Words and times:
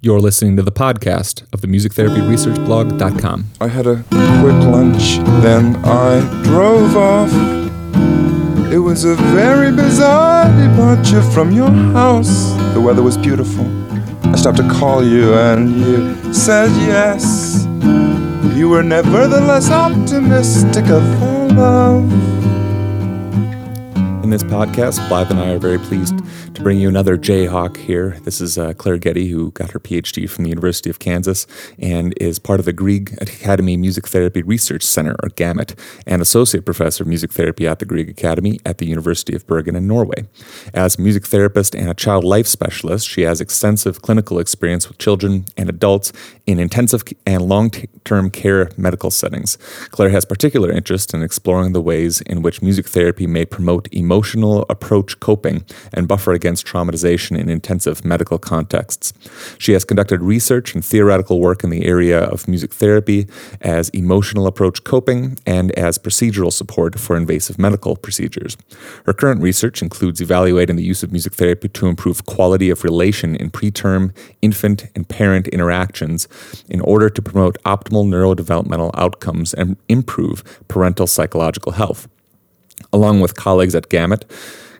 You're 0.00 0.20
listening 0.20 0.54
to 0.56 0.62
the 0.62 0.70
podcast 0.70 1.42
of 1.52 1.60
the 1.60 1.66
musictherapyresearchblog.com. 1.66 3.46
I 3.60 3.66
had 3.66 3.88
a 3.88 3.96
quick 4.04 4.54
lunch, 4.70 5.18
then 5.42 5.74
I 5.84 6.20
drove 6.44 6.96
off. 6.96 7.32
It 8.72 8.78
was 8.78 9.02
a 9.04 9.16
very 9.16 9.72
bizarre 9.72 10.44
departure 10.56 11.20
from 11.32 11.50
your 11.50 11.70
house. 11.70 12.52
The 12.74 12.80
weather 12.80 13.02
was 13.02 13.18
beautiful. 13.18 13.66
I 14.28 14.36
stopped 14.36 14.58
to 14.58 14.68
call 14.70 15.02
you, 15.04 15.34
and 15.34 15.80
you 15.80 16.32
said 16.32 16.70
yes. 16.86 17.66
You 18.56 18.68
were 18.68 18.84
nevertheless 18.84 19.68
optimistic 19.68 20.84
of 20.90 21.02
our 21.24 21.48
love. 21.48 22.12
In 24.22 24.30
this 24.30 24.44
podcast, 24.44 25.08
Blythe 25.08 25.32
and 25.32 25.40
I 25.40 25.54
are 25.54 25.58
very 25.58 25.78
pleased 25.78 26.14
to 26.58 26.64
bring 26.64 26.80
you 26.80 26.88
another 26.88 27.16
Jayhawk 27.16 27.76
here. 27.76 28.18
This 28.24 28.40
is 28.40 28.58
uh, 28.58 28.74
Claire 28.74 28.98
Ghetti, 28.98 29.30
who 29.30 29.52
got 29.52 29.70
her 29.70 29.78
PhD 29.78 30.28
from 30.28 30.42
the 30.42 30.50
University 30.50 30.90
of 30.90 30.98
Kansas 30.98 31.46
and 31.78 32.12
is 32.20 32.40
part 32.40 32.58
of 32.58 32.66
the 32.66 32.72
Grieg 32.72 33.16
Academy 33.20 33.76
Music 33.76 34.08
Therapy 34.08 34.42
Research 34.42 34.82
Center, 34.82 35.14
or 35.22 35.28
GAMUT, 35.28 35.78
and 36.04 36.20
Associate 36.20 36.64
Professor 36.64 37.04
of 37.04 37.08
Music 37.08 37.32
Therapy 37.32 37.68
at 37.68 37.78
the 37.78 37.84
Grieg 37.84 38.10
Academy 38.10 38.58
at 38.66 38.78
the 38.78 38.86
University 38.86 39.36
of 39.36 39.46
Bergen 39.46 39.76
in 39.76 39.86
Norway. 39.86 40.26
As 40.74 40.98
music 40.98 41.26
therapist 41.26 41.76
and 41.76 41.88
a 41.88 41.94
child 41.94 42.24
life 42.24 42.48
specialist, 42.48 43.08
she 43.08 43.22
has 43.22 43.40
extensive 43.40 44.02
clinical 44.02 44.40
experience 44.40 44.88
with 44.88 44.98
children 44.98 45.44
and 45.56 45.68
adults 45.68 46.12
in 46.44 46.58
intensive 46.58 47.04
and 47.24 47.42
long 47.42 47.70
term 48.04 48.30
care 48.30 48.70
medical 48.76 49.12
settings. 49.12 49.58
Claire 49.92 50.10
has 50.10 50.24
particular 50.24 50.72
interest 50.72 51.14
in 51.14 51.22
exploring 51.22 51.72
the 51.72 51.80
ways 51.80 52.20
in 52.22 52.42
which 52.42 52.62
music 52.62 52.86
therapy 52.86 53.28
may 53.28 53.44
promote 53.44 53.86
emotional 53.92 54.66
approach 54.68 55.20
coping 55.20 55.64
and 55.92 56.08
buffer 56.08 56.32
against 56.32 56.47
traumatization 56.56 57.38
in 57.38 57.48
intensive 57.48 58.04
medical 58.04 58.38
contexts. 58.38 59.12
She 59.58 59.72
has 59.72 59.84
conducted 59.84 60.22
research 60.22 60.74
and 60.74 60.84
theoretical 60.84 61.40
work 61.40 61.64
in 61.64 61.70
the 61.70 61.84
area 61.84 62.20
of 62.20 62.48
music 62.48 62.72
therapy 62.72 63.26
as 63.60 63.88
emotional 63.90 64.46
approach 64.46 64.84
coping 64.84 65.38
and 65.46 65.72
as 65.72 65.98
procedural 65.98 66.52
support 66.52 66.98
for 66.98 67.16
invasive 67.16 67.58
medical 67.58 67.96
procedures. 67.96 68.56
Her 69.06 69.12
current 69.12 69.42
research 69.42 69.82
includes 69.82 70.20
evaluating 70.20 70.76
the 70.76 70.82
use 70.82 71.02
of 71.02 71.12
music 71.12 71.34
therapy 71.34 71.68
to 71.68 71.86
improve 71.86 72.26
quality 72.26 72.70
of 72.70 72.84
relation 72.84 73.36
in 73.36 73.50
preterm, 73.50 74.14
infant, 74.42 74.86
and 74.94 75.08
parent 75.08 75.48
interactions 75.48 76.28
in 76.68 76.80
order 76.80 77.10
to 77.10 77.22
promote 77.22 77.62
optimal 77.64 78.06
neurodevelopmental 78.06 78.90
outcomes 78.94 79.54
and 79.54 79.76
improve 79.88 80.42
parental 80.68 81.06
psychological 81.06 81.72
health. 81.72 82.08
Along 82.92 83.20
with 83.20 83.34
colleagues 83.34 83.74
at 83.74 83.88
GAMUT, 83.88 84.24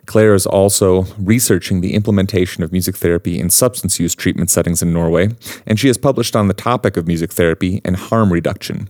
Claire 0.09 0.33
is 0.33 0.47
also 0.47 1.03
researching 1.19 1.81
the 1.81 1.93
implementation 1.93 2.63
of 2.63 2.71
music 2.71 2.97
therapy 2.97 3.39
in 3.39 3.51
substance 3.51 3.99
use 3.99 4.15
treatment 4.15 4.49
settings 4.49 4.81
in 4.81 4.91
Norway, 4.91 5.29
and 5.67 5.79
she 5.79 5.85
has 5.85 5.99
published 5.99 6.35
on 6.35 6.47
the 6.47 6.53
topic 6.55 6.97
of 6.97 7.05
music 7.05 7.31
therapy 7.31 7.79
and 7.85 7.95
harm 7.95 8.33
reduction. 8.33 8.89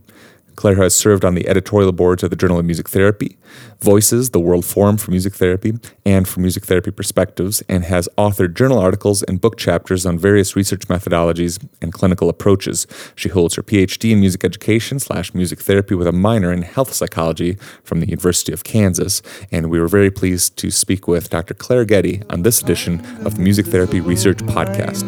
Claire 0.59 0.75
has 0.75 0.93
served 0.93 1.23
on 1.23 1.35
the 1.35 1.47
editorial 1.47 1.93
boards 1.93 2.21
of 2.21 2.31
the 2.31 2.35
Journal 2.35 2.59
of 2.59 2.65
Music 2.65 2.89
Therapy, 2.89 3.37
Voices, 3.79 4.31
the 4.31 4.41
World 4.41 4.65
Forum 4.65 4.97
for 4.97 5.09
Music 5.09 5.33
Therapy, 5.33 5.71
and 6.05 6.27
for 6.27 6.41
Music 6.41 6.65
Therapy 6.65 6.91
Perspectives, 6.91 7.63
and 7.69 7.85
has 7.85 8.09
authored 8.17 8.55
journal 8.55 8.77
articles 8.77 9.23
and 9.23 9.39
book 9.39 9.55
chapters 9.55 10.05
on 10.05 10.19
various 10.19 10.57
research 10.57 10.81
methodologies 10.89 11.65
and 11.81 11.93
clinical 11.93 12.27
approaches. 12.27 12.87
She 13.15 13.29
holds 13.29 13.55
her 13.55 13.63
PhD 13.63 14.11
in 14.11 14.19
music 14.19 14.43
education 14.43 14.99
slash 14.99 15.33
music 15.33 15.61
therapy 15.61 15.95
with 15.95 16.07
a 16.07 16.11
minor 16.11 16.51
in 16.51 16.63
health 16.63 16.91
psychology 16.91 17.55
from 17.85 18.01
the 18.01 18.09
University 18.09 18.51
of 18.51 18.65
Kansas, 18.65 19.21
and 19.53 19.69
we 19.69 19.79
were 19.79 19.87
very 19.87 20.11
pleased 20.11 20.57
to 20.57 20.71
speak 20.71 21.07
with 21.07 21.29
Dr. 21.29 21.53
Claire 21.53 21.85
Ghetti 21.85 22.21
on 22.29 22.41
this 22.41 22.61
edition 22.61 22.99
of 23.25 23.35
the 23.35 23.41
Music 23.41 23.67
Therapy 23.67 24.01
Research 24.01 24.39
Podcast. 24.39 25.07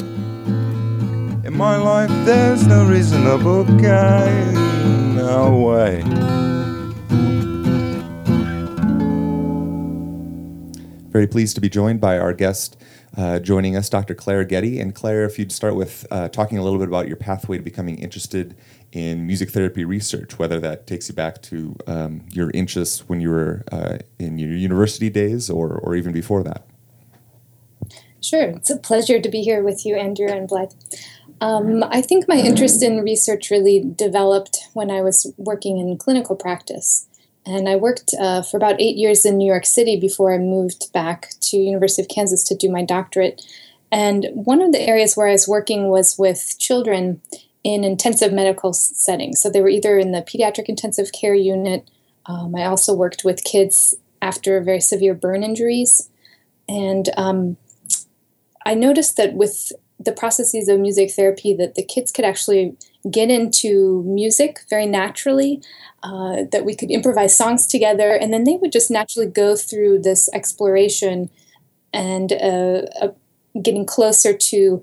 In 1.46 1.58
my 1.58 1.76
life, 1.76 2.10
there's 2.26 2.66
no 2.66 2.86
reasonable 2.86 3.66
guy 3.66 4.91
Very 11.22 11.30
pleased 11.30 11.54
to 11.54 11.62
be 11.62 11.70
joined 11.70 12.02
by 12.02 12.18
our 12.18 12.34
guest 12.34 12.82
uh, 13.16 13.38
joining 13.38 13.76
us, 13.76 13.90
Dr. 13.90 14.16
Claire 14.16 14.44
Ghetti. 14.44 14.82
And 14.82 14.96
Claire, 14.96 15.24
if 15.24 15.38
you'd 15.38 15.52
start 15.52 15.76
with 15.76 16.04
uh, 16.10 16.30
talking 16.30 16.58
a 16.58 16.64
little 16.64 16.80
bit 16.80 16.88
about 16.88 17.08
your 17.08 17.16
pathway 17.16 17.58
to 17.58 17.64
becoming 17.64 18.00
interested 18.00 18.56
in 18.92 19.28
music 19.28 19.52
therapy 19.52 19.86
research, 19.86 20.40
whether 20.40 20.60
that 20.62 20.88
takes 20.88 21.10
you 21.10 21.14
back 21.14 21.40
to 21.44 21.76
um, 21.86 22.24
your 22.32 22.50
interests 22.56 23.08
when 23.08 23.22
you 23.22 23.30
were 23.30 23.64
uh, 23.72 24.00
in 24.18 24.40
your 24.40 24.50
university 24.50 25.12
days 25.12 25.48
or, 25.48 25.70
or 25.72 25.96
even 25.96 26.12
before 26.12 26.42
that. 26.42 26.66
Sure. 28.20 28.46
It's 28.46 28.72
a 28.72 28.78
pleasure 28.78 29.22
to 29.22 29.30
be 29.30 29.44
here 29.44 29.64
with 29.64 29.86
you, 29.86 29.96
Andrew 29.96 30.28
and 30.28 30.48
Blythe. 30.48 30.72
Um, 31.40 31.84
I 31.84 32.02
think 32.02 32.28
my 32.28 32.38
interest 32.38 32.82
in 32.82 33.02
research 33.02 33.52
really 33.52 33.80
developed 33.96 34.58
when 34.74 34.90
I 34.90 35.04
was 35.04 35.32
working 35.38 35.78
in 35.78 36.00
clinical 36.00 36.36
practice. 36.36 37.06
And 37.46 37.68
I 37.68 37.76
worked 37.76 38.14
uh, 38.20 38.44
for 38.44 38.58
about 38.58 38.80
eight 38.80 38.98
years 38.98 39.26
in 39.26 39.38
New 39.38 39.48
York 39.48 39.66
City 39.66 40.00
before 40.00 40.34
I 40.34 40.38
moved 40.38 40.92
back 40.94 41.32
to 41.42 41.58
University 41.58 42.04
of 42.04 42.08
Kansas 42.08 42.44
to 42.44 42.56
do 42.56 42.70
my 42.70 42.84
doctorate. 42.84 43.42
And 43.92 44.28
one 44.34 44.62
of 44.62 44.72
the 44.72 44.82
areas 44.82 45.16
where 45.16 45.28
I 45.28 45.34
was 45.34 45.48
working 45.48 45.90
was 45.90 46.18
with 46.18 46.56
children 46.60 47.22
in 47.64 47.84
intensive 47.84 48.32
medical 48.32 48.74
settings. 48.74 49.42
So 49.42 49.50
they 49.50 49.62
were 49.62 49.70
either 49.70 49.98
in 49.98 50.12
the 50.12 50.22
pediatric 50.22 50.66
intensive 50.66 51.12
care 51.12 51.36
unit. 51.36 51.90
Um, 52.26 52.56
I 52.56 52.66
also 52.66 52.94
worked 52.94 53.24
with 53.24 53.44
kids 53.44 53.96
after 54.22 54.62
very 54.62 54.80
severe 54.80 55.14
burn 55.14 55.44
injuries. 55.44 56.10
And 56.70 57.10
um, 57.18 57.58
I 58.66 58.76
noticed 58.76 59.18
that 59.18 59.34
with 59.34 59.72
the 60.04 60.12
processes 60.12 60.68
of 60.68 60.80
music 60.80 61.12
therapy 61.12 61.54
that 61.56 61.76
the 61.76 61.84
kids 61.84 62.12
could 62.12 62.26
actually 62.26 62.76
get 63.10 63.30
into 63.30 64.04
music 64.04 64.60
very 64.70 64.86
naturally, 64.86 65.62
uh, 66.04 66.44
that 66.52 66.66
we 66.66 66.76
could 66.76 66.92
improvise 66.92 67.38
songs 67.38 67.66
together, 67.66 68.12
and 68.12 68.34
then 68.34 68.44
they 68.44 68.56
would 68.56 68.72
just 68.72 68.92
naturally 68.92 69.28
go 69.28 69.56
through 69.56 70.00
this 70.00 70.30
exploration 70.34 71.30
and 71.94 72.34
uh, 72.34 72.84
uh, 73.02 73.10
getting 73.62 73.86
closer 73.86 74.34
to 74.34 74.82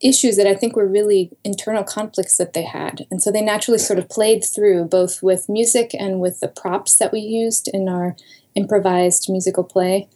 issues 0.00 0.36
that 0.36 0.46
I 0.46 0.54
think 0.54 0.76
were 0.76 0.86
really 0.86 1.30
internal 1.44 1.82
conflicts 1.82 2.36
that 2.36 2.52
they 2.52 2.62
had. 2.62 3.06
And 3.10 3.22
so 3.22 3.30
they 3.30 3.42
naturally 3.42 3.78
sort 3.78 3.98
of 3.98 4.08
played 4.08 4.44
through 4.44 4.84
both 4.84 5.22
with 5.22 5.48
music 5.48 5.90
and 5.98 6.20
with 6.20 6.40
the 6.40 6.48
props 6.48 6.96
that 6.98 7.12
we 7.12 7.20
used 7.20 7.68
in 7.68 7.88
our 7.88 8.16
improvised 8.54 9.28
musical 9.28 9.64
play 9.64 10.08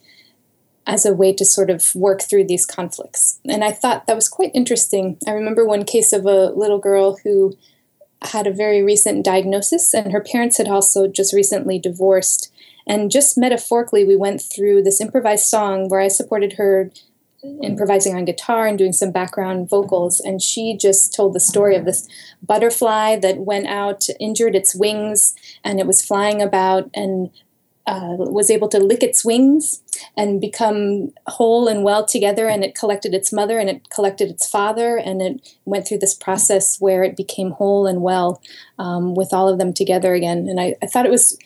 as 0.87 1.07
a 1.07 1.15
way 1.15 1.33
to 1.33 1.45
sort 1.45 1.71
of 1.71 1.95
work 1.95 2.23
through 2.23 2.45
these 2.45 2.67
conflicts. 2.67 3.39
And 3.45 3.63
I 3.63 3.71
thought 3.71 4.07
that 4.07 4.17
was 4.17 4.29
quite 4.29 4.51
interesting. 4.55 5.17
I 5.27 5.33
remember 5.33 5.65
one 5.65 5.85
case 5.85 6.13
of 6.13 6.27
a 6.27 6.51
little 6.51 6.79
girl 6.79 7.19
who 7.23 7.57
had 8.23 8.47
a 8.47 8.53
very 8.53 8.83
recent 8.83 9.25
diagnosis, 9.25 9.95
and 9.95 10.13
her 10.13 10.21
parents 10.21 10.59
had 10.59 10.69
also 10.69 11.07
just 11.09 11.33
recently 11.33 11.79
divorced. 11.79 12.53
And 12.87 13.11
just 13.11 13.39
metaphorically, 13.39 14.05
we 14.05 14.17
went 14.17 14.43
through 14.43 14.83
this 14.83 15.01
improvised 15.01 15.47
song 15.47 15.89
where 15.89 16.01
I 16.01 16.09
supported 16.09 16.55
her 16.55 16.91
improvising 17.63 18.15
on 18.15 18.25
guitar 18.25 18.67
and 18.67 18.79
doing 18.79 18.93
some 18.93 19.11
background 19.11 19.69
vocals. 19.69 20.21
And 20.21 20.41
she 20.41 20.77
just 20.77 21.15
told 21.15 21.33
the 21.33 21.41
story 21.41 21.75
of 21.75 21.85
this 21.85 22.09
butterfly 22.43 23.17
that 23.17 23.39
went 23.39 23.67
out, 23.67 24.07
injured 24.21 24.55
its 24.55 24.75
wings, 24.75 25.35
and 25.65 25.81
it 25.81 25.87
was 25.87 26.05
flying 26.05 26.41
about 26.41 26.89
and 26.95 27.31
uh, 27.87 28.15
was 28.17 28.51
able 28.51 28.69
to 28.69 28.79
lick 28.79 29.03
its 29.03 29.25
wings 29.25 29.83
and 30.17 30.41
become 30.41 31.13
whole 31.27 31.69
and 31.69 31.85
well 31.85 32.05
together. 32.05 32.49
And 32.49 32.65
it 32.65 32.75
collected 32.75 33.15
its 33.15 33.33
mother 33.33 33.59
and 33.59 33.69
it 33.69 33.91
collected 33.91 34.31
its 34.31 34.49
father. 34.49 34.97
And 34.97 35.23
it 35.23 35.57
went 35.65 35.87
through 35.87 35.99
this 35.99 36.15
process 36.15 36.81
where 36.81 37.03
it 37.03 37.17
became 37.17 37.51
whole 37.53 37.87
and 37.87 38.03
well 38.03 38.41
um, 38.79 39.15
with 39.15 39.33
all 39.33 39.49
of 39.49 39.59
them 39.59 39.73
together 39.73 40.15
again. 40.15 40.49
And 40.49 40.61
I, 40.61 40.77
I 40.83 40.87
thought 40.87 41.07
it 41.07 41.11
was 41.11 41.39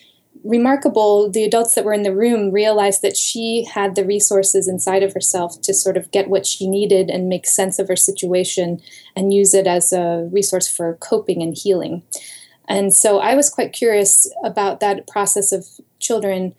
remarkable. 0.43 1.29
The 1.29 1.43
adults 1.43 1.75
that 1.75 1.85
were 1.85 1.93
in 1.93 2.03
the 2.03 2.15
room 2.15 2.51
realized 2.51 3.01
that 3.01 3.17
she 3.17 3.65
had 3.65 3.95
the 3.95 4.05
resources 4.05 4.67
inside 4.67 5.03
of 5.03 5.13
herself 5.13 5.61
to 5.61 5.73
sort 5.73 5.97
of 5.97 6.11
get 6.11 6.29
what 6.29 6.45
she 6.45 6.67
needed 6.67 7.09
and 7.09 7.29
make 7.29 7.45
sense 7.45 7.79
of 7.79 7.87
her 7.87 7.95
situation 7.95 8.81
and 9.15 9.33
use 9.33 9.53
it 9.53 9.67
as 9.67 9.91
a 9.91 10.27
resource 10.31 10.67
for 10.67 10.95
coping 10.95 11.41
and 11.41 11.57
healing. 11.57 12.03
And 12.67 12.93
so 12.93 13.19
I 13.19 13.35
was 13.35 13.49
quite 13.49 13.73
curious 13.73 14.31
about 14.43 14.79
that 14.79 15.07
process 15.07 15.51
of 15.51 15.65
children 15.99 16.53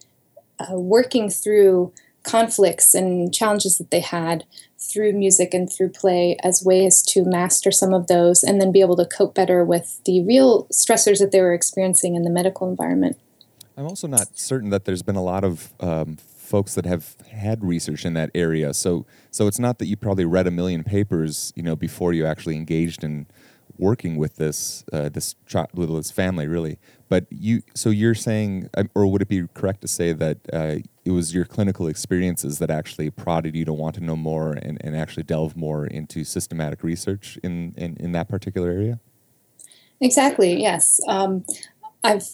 uh, 0.61 0.79
working 0.79 1.31
through 1.31 1.93
conflicts 2.23 2.95
and 2.95 3.33
challenges 3.33 3.79
that 3.79 3.91
they 3.91 4.01
had 4.01 4.45
through 4.79 5.13
music 5.13 5.55
and 5.55 5.73
through 5.73 5.89
play 5.89 6.37
as 6.43 6.65
ways 6.65 7.03
to 7.03 7.25
master 7.25 7.71
some 7.71 7.93
of 7.95 8.07
those 8.07 8.43
and 8.43 8.61
then 8.61 8.71
be 8.71 8.81
able 8.81 8.97
to 8.97 9.07
cope 9.07 9.35
better 9.35 9.65
with 9.65 10.01
the 10.05 10.23
real 10.23 10.65
stressors 10.67 11.19
that 11.19 11.33
they 11.33 11.41
were 11.41 11.55
experiencing 11.55 12.15
in 12.15 12.23
the 12.23 12.31
medical 12.31 12.69
environment. 12.69 13.19
I'm 13.77 13.87
also 13.87 14.07
not 14.07 14.39
certain 14.39 14.71
that 14.71 14.85
there's 14.85 15.03
been 15.03 15.17
a 15.17 15.23
lot 15.23 15.45
of 15.45 15.73
um, 15.81 16.17
folks 16.17 16.75
that 16.75 16.85
have 16.85 17.17
had 17.31 17.65
research 17.65 18.05
in 18.05 18.15
that 18.15 18.31
area. 18.35 18.75
So, 18.75 19.07
so 19.31 19.47
it's 19.47 19.59
not 19.59 19.79
that 19.79 19.87
you 19.87 19.97
probably 19.97 20.25
read 20.25 20.47
a 20.47 20.51
million 20.51 20.83
papers, 20.83 21.53
you 21.55 21.63
know, 21.63 21.77
before 21.77 22.13
you 22.13 22.27
actually 22.27 22.57
engaged 22.57 23.05
in 23.05 23.27
working 23.79 24.17
with 24.17 24.37
this 24.37 24.85
uh, 24.93 25.09
this 25.09 25.35
child, 25.47 25.69
this 25.75 26.11
family, 26.11 26.47
really. 26.47 26.79
But 27.09 27.27
you, 27.31 27.63
so 27.75 27.91
you're 27.91 28.15
saying, 28.15 28.69
um, 28.77 28.91
or 28.95 29.07
would 29.07 29.23
it 29.23 29.29
be 29.29 29.47
correct 29.55 29.81
to 29.81 29.89
say 29.89 30.13
that 30.13 30.39
uh, 30.53 30.77
it 31.05 31.13
was 31.13 31.35
your 31.35 31.47
clinical 31.47 31.87
experiences 31.87 32.59
that 32.59 32.71
actually 32.71 33.11
prodded 33.11 33.55
you 33.55 33.65
to 33.65 33.73
want 33.73 33.95
to 33.95 34.03
know 34.03 34.17
more 34.17 34.53
and, 34.53 34.79
and 34.83 34.95
actually 34.95 35.23
delve 35.23 35.57
more 35.57 35.87
into 35.87 36.25
systematic 36.25 36.83
research 36.83 37.39
in, 37.43 37.75
in, 37.79 37.97
in 37.99 38.13
that 38.13 38.29
particular 38.29 38.71
area? 38.71 39.01
Exactly. 40.01 40.61
Yes. 40.61 41.01
Um, 41.09 41.45
I've 42.05 42.27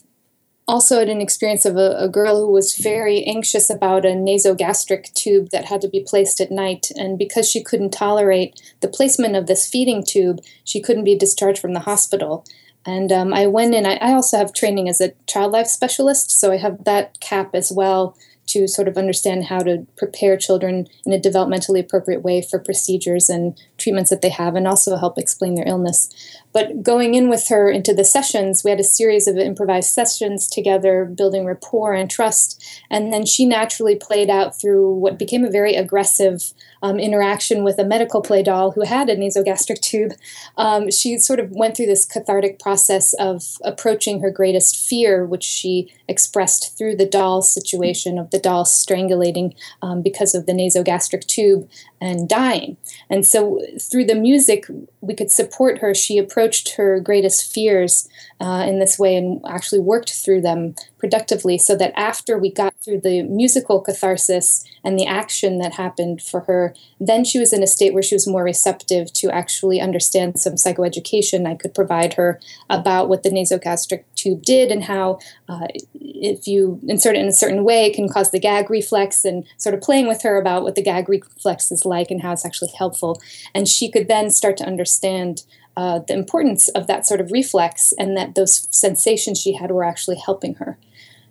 also 0.67 0.99
had 0.99 1.09
an 1.09 1.21
experience 1.21 1.65
of 1.65 1.77
a, 1.77 1.97
a, 1.99 2.09
girl 2.09 2.41
who 2.41 2.51
was 2.51 2.77
very 2.77 3.23
anxious 3.25 3.69
about 3.69 4.07
a 4.07 4.11
nasogastric 4.11 5.13
tube 5.13 5.51
that 5.51 5.67
had 5.67 5.81
to 5.83 5.89
be 5.89 6.01
placed 6.01 6.41
at 6.41 6.51
night. 6.51 6.91
And 6.97 7.19
because 7.19 7.51
she 7.51 7.63
couldn't 7.63 7.93
tolerate 7.93 8.61
the 8.81 8.89
placement 8.89 9.37
of 9.37 9.47
this 9.47 9.69
feeding 9.69 10.03
tube, 10.03 10.41
she 10.65 10.81
couldn't 10.81 11.05
be 11.05 11.19
discharged 11.19 11.61
from 11.61 11.75
the 11.75 11.81
hospital. 11.81 12.45
And 12.87 13.13
um, 13.13 13.35
I 13.35 13.47
went 13.47 13.75
in, 13.75 13.87
I, 13.87 13.97
I 13.97 14.13
also 14.13 14.39
have 14.39 14.53
training 14.53 14.89
as 14.89 15.01
a 15.01 15.13
child 15.27 15.53
life 15.53 15.67
specialist, 15.67 16.31
so 16.31 16.53
I 16.53 16.59
have 16.59 16.85
that 16.85 17.21
cap 17.21 17.55
as 17.55 17.71
well 17.71 18.17
to 18.47 18.69
sort 18.69 18.89
of 18.89 18.97
understand 18.97 19.45
how 19.45 19.61
to 19.61 19.87
prepare 19.97 20.37
children 20.37 20.87
in 21.05 21.13
a 21.13 21.19
developmentally 21.19 21.81
appropriate 21.81 22.23
way 22.23 22.43
for 22.43 22.59
procedures 22.59 23.29
and 23.29 23.59
treatments 23.79 24.11
that 24.11 24.23
they 24.23 24.29
have 24.29 24.55
and 24.55 24.67
also 24.67 24.97
help 24.97 25.19
explain 25.19 25.55
their 25.55 25.69
illness. 25.69 26.13
But 26.53 26.85
going 26.85 27.15
in 27.15 27.29
with 27.29 27.49
her 27.49 27.69
into 27.69 27.93
the 27.93 28.05
sessions, 28.05 28.63
we 28.63 28.71
had 28.71 28.79
a 28.79 28.85
series 28.85 29.27
of 29.27 29.37
improvised 29.37 29.93
sessions 29.93 30.47
together, 30.47 31.05
building 31.05 31.45
rapport 31.45 31.95
and 31.95 32.09
trust. 32.09 32.63
And 32.89 33.13
then 33.13 33.27
she 33.27 33.45
naturally 33.45 33.97
played 33.97 34.31
out 34.31 34.59
through 34.59 34.95
what 34.95 35.19
became 35.19 35.45
a 35.45 35.51
very 35.51 35.75
aggressive 35.75 36.53
um, 36.81 37.01
interaction 37.01 37.65
with 37.65 37.79
a 37.79 37.85
medical 37.85 38.21
play 38.21 38.43
doll 38.43 38.71
who 38.71 38.83
had 38.83 39.09
a 39.09 39.17
nasogastric 39.17 39.81
tube. 39.81 40.13
Um, 40.57 40.91
she 40.91 41.19
sort 41.19 41.41
of 41.41 41.51
went 41.51 41.77
through 41.77 41.87
this 41.87 42.07
cathartic 42.07 42.61
process 42.61 43.15
of 43.15 43.57
approaching 43.65 44.21
her 44.21 44.31
greatest 44.31 44.77
fear, 44.77 45.25
which 45.25 45.43
she 45.43 45.93
expressed 46.09 46.77
through 46.77 46.97
the 46.97 47.07
doll 47.07 47.43
situation 47.43 48.19
of 48.19 48.31
the 48.35 48.41
doll 48.41 48.65
strangulating 48.65 49.55
um, 49.81 50.03
because 50.03 50.35
of 50.35 50.45
the 50.45 50.53
nasogastric 50.53 51.25
tube 51.27 51.71
and 52.01 52.29
dying. 52.29 52.77
And 53.09 53.25
so 53.25 53.61
through 53.81 54.07
the 54.07 54.17
music, 54.17 54.67
we 55.01 55.15
could 55.15 55.31
support 55.31 55.79
her. 55.79 55.95
She 55.95 56.19
approached 56.19 56.75
her 56.75 56.99
greatest 56.99 57.51
fears 57.51 58.09
uh, 58.45 58.63
in 58.67 58.79
this 58.79 58.99
way 58.99 59.17
and 59.17 59.41
actually 59.49 59.79
worked 59.79 60.13
through 60.13 60.43
them 60.43 60.75
productively 60.99 61.57
so 61.57 61.75
that 61.75 61.99
after 61.99 62.39
we 62.39 62.53
got 62.53 62.75
through 62.85 63.01
the 63.01 63.23
musical 63.23 63.81
catharsis 63.81 64.63
and 64.85 64.99
the 64.99 65.07
action 65.07 65.57
that 65.57 65.73
happened 65.73 66.21
for 66.21 66.41
her, 66.41 66.75
then 67.01 67.25
she 67.25 67.39
was 67.39 67.55
in 67.55 67.63
a 67.63 67.67
state 67.67 67.95
where 67.95 68.03
she 68.03 68.15
was 68.15 68.27
more 68.27 68.45
receptive 68.45 69.11
to 69.15 69.31
actually 69.31 69.81
understand 69.81 70.39
some 70.39 70.57
psychoeducation 70.57 71.47
I 71.47 71.55
could 71.55 71.75
provide 71.75 72.15
her 72.15 72.39
about 72.69 73.09
what 73.09 73.23
the 73.23 73.31
nasogastric 73.31 74.05
tube 74.15 74.43
did 74.43 74.71
and 74.71 74.85
how 74.85 75.21
uh, 75.49 75.67
if 75.95 76.47
you 76.47 76.79
insert 76.87 77.17
it 77.17 77.21
in 77.21 77.29
a 77.29 77.33
certain 77.33 77.65
way, 77.65 77.87
it 77.87 77.95
can 77.95 78.11
cause 78.11 78.31
the 78.31 78.39
gag 78.39 78.69
reflex 78.69 79.25
and 79.25 79.47
sort 79.57 79.75
of 79.75 79.81
playing 79.81 80.07
with 80.07 80.21
her 80.21 80.37
about 80.37 80.65
what 80.65 80.75
the 80.75 80.83
gag 80.83 81.09
reflex 81.09 81.73
is 81.73 81.87
like 81.87 82.11
and 82.11 82.21
how 82.21 82.33
it's 82.33 82.45
actually 82.45 82.73
helpful. 82.77 83.23
And 83.55 83.67
she 83.67 83.91
could 83.91 84.07
then 84.07 84.31
start 84.31 84.59
to 84.59 84.67
understand 84.67 85.45
uh, 85.77 86.01
the 86.07 86.15
importance 86.15 86.69
of 86.71 86.87
that 86.87 87.07
sort 87.07 87.21
of 87.21 87.33
reflex 87.33 87.93
and 87.99 88.17
that 88.17 88.35
those 88.35 88.69
sensations 88.71 89.41
she 89.41 89.55
had 89.55 89.71
were 89.71 89.85
actually 89.85 90.17
helping 90.17 90.55
her. 90.55 90.79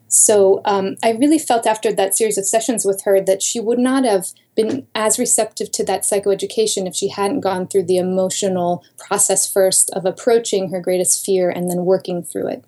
So 0.07 0.61
um, 0.65 0.97
I 1.01 1.13
really 1.13 1.39
felt 1.39 1.65
after 1.65 1.91
that 1.91 2.15
series 2.15 2.37
of 2.37 2.45
sessions 2.45 2.85
with 2.85 3.01
her 3.03 3.19
that 3.21 3.41
she 3.41 3.59
would 3.59 3.79
not 3.79 4.05
have 4.05 4.27
been 4.55 4.85
as 4.93 5.17
receptive 5.17 5.71
to 5.71 5.83
that 5.85 6.03
psychoeducation 6.03 6.87
if 6.87 6.95
she 6.95 7.07
hadn't 7.07 7.39
gone 7.39 7.65
through 7.65 7.85
the 7.85 7.97
emotional 7.97 8.83
process 8.99 9.51
first 9.51 9.89
of 9.91 10.05
approaching 10.05 10.69
her 10.69 10.79
greatest 10.79 11.25
fear 11.25 11.49
and 11.49 11.67
then 11.67 11.85
working 11.85 12.21
through 12.21 12.47
it. 12.47 12.63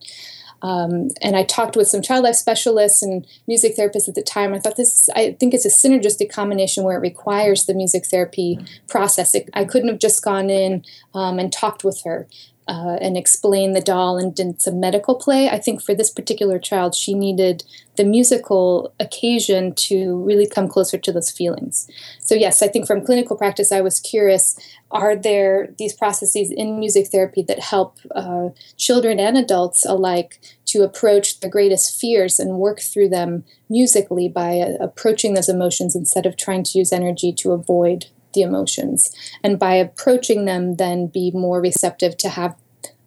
Um, 0.66 1.10
and 1.22 1.36
I 1.36 1.44
talked 1.44 1.76
with 1.76 1.88
some 1.88 2.02
child 2.02 2.24
life 2.24 2.36
specialists 2.36 3.04
and 3.04 3.28
music 3.46 3.78
therapists 3.78 4.10
at 4.10 4.16
the 4.16 4.24
time. 4.24 4.52
I 4.52 4.60
thought 4.60 4.78
this, 4.78 5.10
I 5.16 5.34
think 5.40 5.54
it's 5.54 5.66
a 5.66 5.70
synergistic 5.70 6.32
combination 6.32 6.84
where 6.84 6.98
it 6.98 7.02
requires 7.02 7.68
the 7.68 7.76
music 7.76 8.08
therapy 8.08 8.58
process. 8.88 9.36
It, 9.36 9.48
I 9.54 9.66
couldn't 9.66 9.90
have 9.90 10.00
just 10.00 10.24
gone 10.24 10.50
in 10.50 10.84
um, 11.14 11.38
and 11.38 11.54
talked 11.54 11.84
with 11.84 12.02
her 12.04 12.28
uh, 12.68 12.98
and 13.02 13.16
explain 13.16 13.74
the 13.74 13.82
doll 13.82 14.18
and 14.18 14.36
did 14.36 14.62
some 14.62 14.80
medical 14.80 15.16
play. 15.16 15.50
I 15.50 15.60
think 15.60 15.84
for 15.84 15.94
this 15.94 16.10
particular 16.10 16.58
child, 16.58 16.96
she 16.96 17.14
needed 17.14 17.64
the 17.96 18.04
musical 18.04 18.94
occasion 19.00 19.74
to 19.76 20.18
really 20.24 20.48
come 20.48 20.68
closer 20.68 20.98
to 20.98 21.12
those 21.12 21.30
feelings. 21.30 21.88
So, 22.20 22.36
yes, 22.36 22.62
I 22.62 22.68
think 22.68 22.88
from 22.88 23.06
clinical 23.06 23.38
practice, 23.38 23.72
I 23.72 23.82
was 23.82 24.00
curious 24.00 24.58
are 24.92 25.16
there 25.16 25.74
these 25.78 25.94
processes 25.94 26.52
in 26.52 26.80
music 26.80 27.08
therapy 27.08 27.42
that 27.44 27.60
help 27.60 27.98
uh, 28.16 28.50
children 28.78 29.20
and 29.20 29.38
adults 29.38 29.86
alike 29.86 30.40
to 30.68 30.84
approach 30.84 31.40
the 31.40 31.50
greatest 31.50 32.00
fears 32.00 32.40
and 32.40 32.58
work 32.58 32.80
through 32.80 33.10
them 33.10 33.44
musically 33.70 34.30
by 34.30 34.60
uh, 34.60 34.78
approaching 34.80 35.34
those 35.34 35.50
emotions 35.50 35.96
instead 35.96 36.26
of 36.26 36.38
trying 36.38 36.64
to 36.64 36.78
use 36.78 36.94
energy 36.94 37.34
to 37.34 37.52
avoid 37.52 38.06
the 38.36 38.44
emotions. 38.44 39.12
And 39.44 39.58
by 39.58 39.74
approaching 39.74 40.46
them, 40.46 40.76
then 40.76 41.08
be 41.08 41.32
more 41.32 41.60
receptive 41.60 42.18
to 42.18 42.30
have 42.30 42.56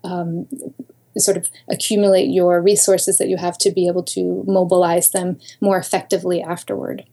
um, 0.02 0.48
sort 1.16 1.36
of 1.36 1.48
accumulate 1.68 2.28
your 2.28 2.60
resources 2.60 3.18
that 3.18 3.28
you 3.28 3.36
have 3.36 3.58
to 3.58 3.70
be 3.70 3.86
able 3.86 4.02
to 4.04 4.44
mobilize 4.46 5.10
them 5.10 5.38
more 5.60 5.78
effectively 5.78 6.42
afterward. 6.42 7.04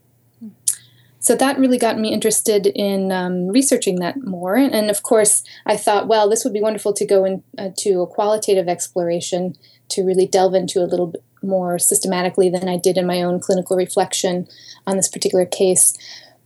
So 1.19 1.35
that 1.35 1.57
really 1.57 1.79
got 1.79 1.97
me 1.97 2.13
interested 2.13 2.67
in 2.67 3.11
um, 3.11 3.47
researching 3.47 3.95
that 3.99 4.23
more. 4.23 4.55
And 4.57 4.91
of 4.91 5.01
course, 5.01 5.43
I 5.65 5.75
thought, 5.75 6.07
well, 6.07 6.29
this 6.29 6.43
would 6.43 6.53
be 6.53 6.61
wonderful 6.61 6.93
to 6.93 7.05
go 7.05 7.25
into 7.25 7.99
uh, 7.99 8.03
a 8.03 8.07
qualitative 8.07 8.67
exploration 8.67 9.55
to 9.89 10.03
really 10.03 10.27
delve 10.27 10.53
into 10.53 10.83
a 10.83 10.85
little 10.85 11.07
bit 11.07 11.23
more 11.41 11.79
systematically 11.79 12.49
than 12.49 12.69
I 12.69 12.77
did 12.77 12.95
in 12.95 13.07
my 13.07 13.23
own 13.23 13.39
clinical 13.39 13.75
reflection 13.75 14.47
on 14.85 14.97
this 14.97 15.07
particular 15.07 15.47
case. 15.47 15.97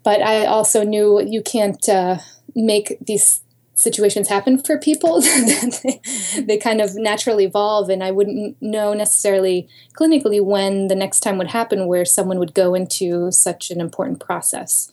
But 0.04 0.22
I 0.22 0.46
also 0.46 0.84
knew 0.84 1.22
you 1.22 1.42
can't 1.42 1.88
uh, 1.90 2.20
make 2.56 2.98
these 3.06 3.42
situations 3.80 4.28
happen 4.28 4.62
for 4.62 4.78
people. 4.78 5.22
they, 5.84 6.02
they 6.42 6.58
kind 6.58 6.82
of 6.82 6.96
naturally 6.96 7.46
evolve, 7.46 7.90
and 7.90 8.04
I 8.04 8.12
wouldn't 8.12 8.62
know 8.62 8.94
necessarily 8.94 9.68
clinically 9.98 10.44
when 10.44 10.88
the 10.88 10.96
next 10.96 11.22
time 11.22 11.38
would 11.38 11.52
happen 11.52 11.88
where 11.88 12.06
someone 12.06 12.40
would 12.40 12.54
go 12.54 12.74
into 12.74 13.32
such 13.32 13.72
an 13.72 13.80
important 13.80 14.20
process. 14.20 14.92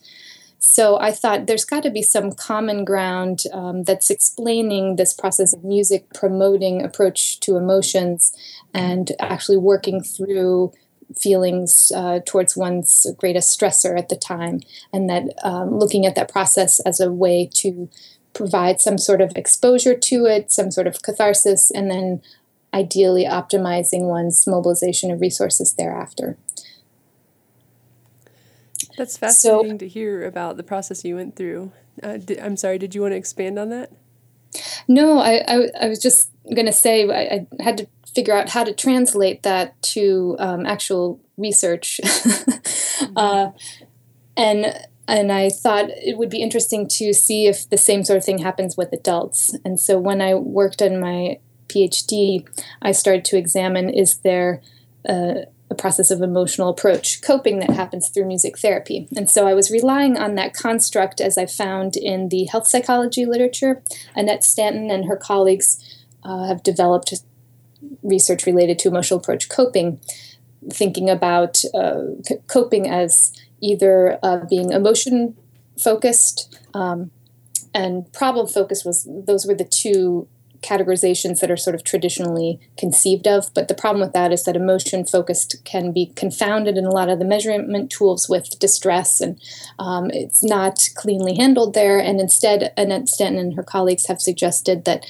So 0.59 0.99
I 0.99 1.11
thought 1.11 1.47
there's 1.47 1.65
got 1.65 1.83
to 1.83 1.89
be 1.89 2.01
some 2.01 2.31
common 2.31 2.83
ground 2.83 3.43
um, 3.53 3.83
that's 3.83 4.09
explaining 4.09 4.95
this 4.95 5.13
process 5.13 5.53
of 5.53 5.63
music 5.63 6.13
promoting 6.13 6.83
approach 6.83 7.39
to 7.41 7.57
emotions 7.57 8.35
and 8.73 9.11
actually 9.19 9.57
working 9.57 10.01
through 10.01 10.71
feelings 11.15 11.91
uh, 11.95 12.19
towards 12.25 12.57
one's 12.57 13.07
greatest 13.17 13.57
stressor 13.57 13.97
at 13.97 14.09
the 14.09 14.15
time, 14.15 14.61
and 14.91 15.09
that 15.09 15.23
um, 15.43 15.77
looking 15.77 16.05
at 16.05 16.15
that 16.15 16.31
process 16.31 16.79
as 16.81 16.99
a 16.99 17.11
way 17.11 17.49
to 17.55 17.89
provide 18.33 18.79
some 18.79 18.97
sort 18.97 19.21
of 19.21 19.31
exposure 19.35 19.95
to 19.95 20.25
it, 20.25 20.51
some 20.51 20.71
sort 20.71 20.87
of 20.87 21.01
catharsis, 21.01 21.71
and 21.71 21.89
then 21.89 22.21
ideally 22.73 23.25
optimizing 23.25 24.03
one's 24.03 24.45
mobilization 24.45 25.09
of 25.11 25.21
resources 25.21 25.73
thereafter. 25.73 26.37
That's 28.97 29.17
fascinating 29.17 29.73
so, 29.73 29.77
to 29.77 29.87
hear 29.87 30.25
about 30.25 30.57
the 30.57 30.63
process 30.63 31.05
you 31.05 31.15
went 31.15 31.35
through. 31.35 31.71
Uh, 32.01 32.17
did, 32.17 32.39
I'm 32.39 32.57
sorry, 32.57 32.77
did 32.77 32.95
you 32.95 33.01
want 33.01 33.13
to 33.13 33.17
expand 33.17 33.57
on 33.57 33.69
that? 33.69 33.91
No, 34.87 35.19
I, 35.19 35.43
I, 35.47 35.69
I 35.81 35.87
was 35.87 35.99
just 35.99 36.29
going 36.53 36.65
to 36.65 36.71
say 36.71 37.07
I, 37.09 37.35
I, 37.59 37.63
had 37.63 37.77
to 37.79 37.87
figure 38.17 38.35
out 38.35 38.49
how 38.49 38.63
to 38.63 38.73
translate 38.73 39.43
that 39.43 39.79
to 39.83 40.35
um, 40.39 40.65
actual 40.65 41.21
research. 41.37 42.01
mm-hmm. 42.03 43.13
uh, 43.15 43.51
and 44.35 44.73
and 45.07 45.31
I 45.31 45.49
thought 45.49 45.89
it 45.89 46.17
would 46.17 46.31
be 46.31 46.41
interesting 46.41 46.87
to 46.99 47.13
see 47.13 47.45
if 47.45 47.69
the 47.69 47.77
same 47.77 48.03
sort 48.03 48.17
of 48.17 48.25
thing 48.25 48.39
happens 48.39 48.75
with 48.75 48.91
adults. 48.91 49.55
And 49.63 49.79
so 49.79 49.99
when 49.99 50.19
I 50.19 50.33
worked 50.33 50.81
on 50.81 50.99
my 50.99 51.39
PhD, 51.67 52.45
I 52.81 52.91
started 52.91 53.23
to 53.25 53.37
examine 53.37 53.89
is 53.89 54.17
there 54.17 54.63
a, 55.07 55.45
a 55.69 55.75
process 55.75 56.09
of 56.09 56.23
emotional 56.23 56.69
approach 56.69 57.21
coping 57.21 57.59
that 57.59 57.69
happens 57.69 58.09
through 58.09 58.25
music 58.25 58.57
therapy. 58.57 59.07
And 59.15 59.29
so 59.29 59.47
I 59.47 59.53
was 59.53 59.69
relying 59.69 60.17
on 60.17 60.33
that 60.35 60.55
construct 60.55 61.21
as 61.21 61.37
I 61.37 61.45
found 61.45 61.95
in 61.95 62.29
the 62.29 62.45
health 62.45 62.67
psychology 62.67 63.25
literature. 63.27 63.83
Annette 64.15 64.43
Stanton 64.43 64.89
and 64.89 65.05
her 65.05 65.17
colleagues 65.17 65.77
uh, 66.23 66.47
have 66.47 66.63
developed 66.63 67.13
research 68.03 68.45
related 68.45 68.79
to 68.79 68.87
emotional 68.87 69.19
approach 69.19 69.49
coping, 69.49 69.99
thinking 70.71 71.09
about 71.09 71.63
uh, 71.73 72.01
c- 72.23 72.37
coping 72.47 72.87
as 72.87 73.33
either 73.61 74.19
uh, 74.23 74.39
being 74.49 74.71
emotion 74.71 75.35
focused 75.81 76.59
um, 76.73 77.11
and 77.73 78.11
problem 78.13 78.47
focused 78.47 78.85
was 78.85 79.07
those 79.09 79.45
were 79.45 79.55
the 79.55 79.63
two 79.63 80.27
categorizations 80.61 81.39
that 81.39 81.51
are 81.51 81.57
sort 81.57 81.75
of 81.75 81.83
traditionally 81.83 82.59
conceived 82.77 83.27
of 83.27 83.53
but 83.53 83.67
the 83.67 83.75
problem 83.75 84.01
with 84.01 84.13
that 84.13 84.31
is 84.31 84.43
that 84.43 84.55
emotion 84.55 85.05
focused 85.05 85.63
can 85.65 85.91
be 85.91 86.07
confounded 86.15 86.77
in 86.77 86.85
a 86.85 86.91
lot 86.91 87.09
of 87.09 87.19
the 87.19 87.25
measurement 87.25 87.91
tools 87.91 88.27
with 88.27 88.57
distress 88.57 89.21
and 89.21 89.39
um, 89.77 90.09
it's 90.11 90.43
not 90.43 90.89
cleanly 90.95 91.35
handled 91.35 91.75
there 91.75 91.99
and 91.99 92.19
instead 92.19 92.73
annette 92.75 93.07
stanton 93.07 93.39
and 93.39 93.53
her 93.53 93.63
colleagues 93.63 94.07
have 94.07 94.19
suggested 94.19 94.83
that 94.85 95.05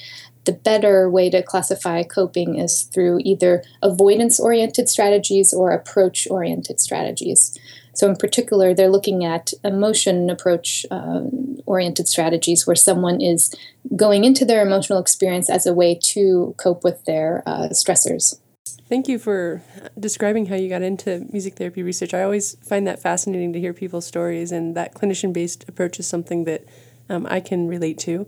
the 0.48 0.54
better 0.54 1.10
way 1.10 1.30
to 1.30 1.44
classify 1.44 2.02
coping 2.02 2.58
is 2.58 2.84
through 2.84 3.20
either 3.24 3.64
avoidance 3.84 4.40
oriented 4.40 4.90
strategies 4.90 5.54
or 5.54 5.72
approach 5.72 6.28
oriented 6.32 6.80
strategies. 6.80 7.60
So, 7.94 8.08
in 8.08 8.16
particular, 8.16 8.74
they're 8.74 8.90
looking 8.90 9.26
at 9.26 9.54
emotion 9.64 10.30
approach 10.30 10.86
uh, 10.90 11.22
oriented 11.66 12.08
strategies 12.08 12.66
where 12.66 12.76
someone 12.76 13.22
is 13.22 13.54
going 13.96 14.24
into 14.24 14.46
their 14.46 14.66
emotional 14.66 15.00
experience 15.00 15.50
as 15.50 15.66
a 15.66 15.74
way 15.74 16.00
to 16.14 16.56
cope 16.58 16.84
with 16.84 17.04
their 17.06 17.44
uh, 17.46 17.70
stressors. 17.70 18.40
Thank 18.88 19.10
you 19.10 19.20
for 19.20 19.62
describing 20.00 20.46
how 20.46 20.56
you 20.56 20.70
got 20.70 20.82
into 20.82 21.28
music 21.32 21.56
therapy 21.56 21.84
research. 21.84 22.14
I 22.14 22.24
always 22.24 22.56
find 22.64 22.88
that 22.88 23.02
fascinating 23.02 23.52
to 23.54 23.60
hear 23.60 23.74
people's 23.74 24.06
stories, 24.06 24.52
and 24.54 24.76
that 24.78 24.94
clinician 24.94 25.34
based 25.34 25.68
approach 25.68 26.00
is 26.00 26.08
something 26.08 26.46
that 26.46 26.64
um, 27.10 27.28
I 27.30 27.42
can 27.42 27.68
relate 27.68 27.98
to. 28.00 28.28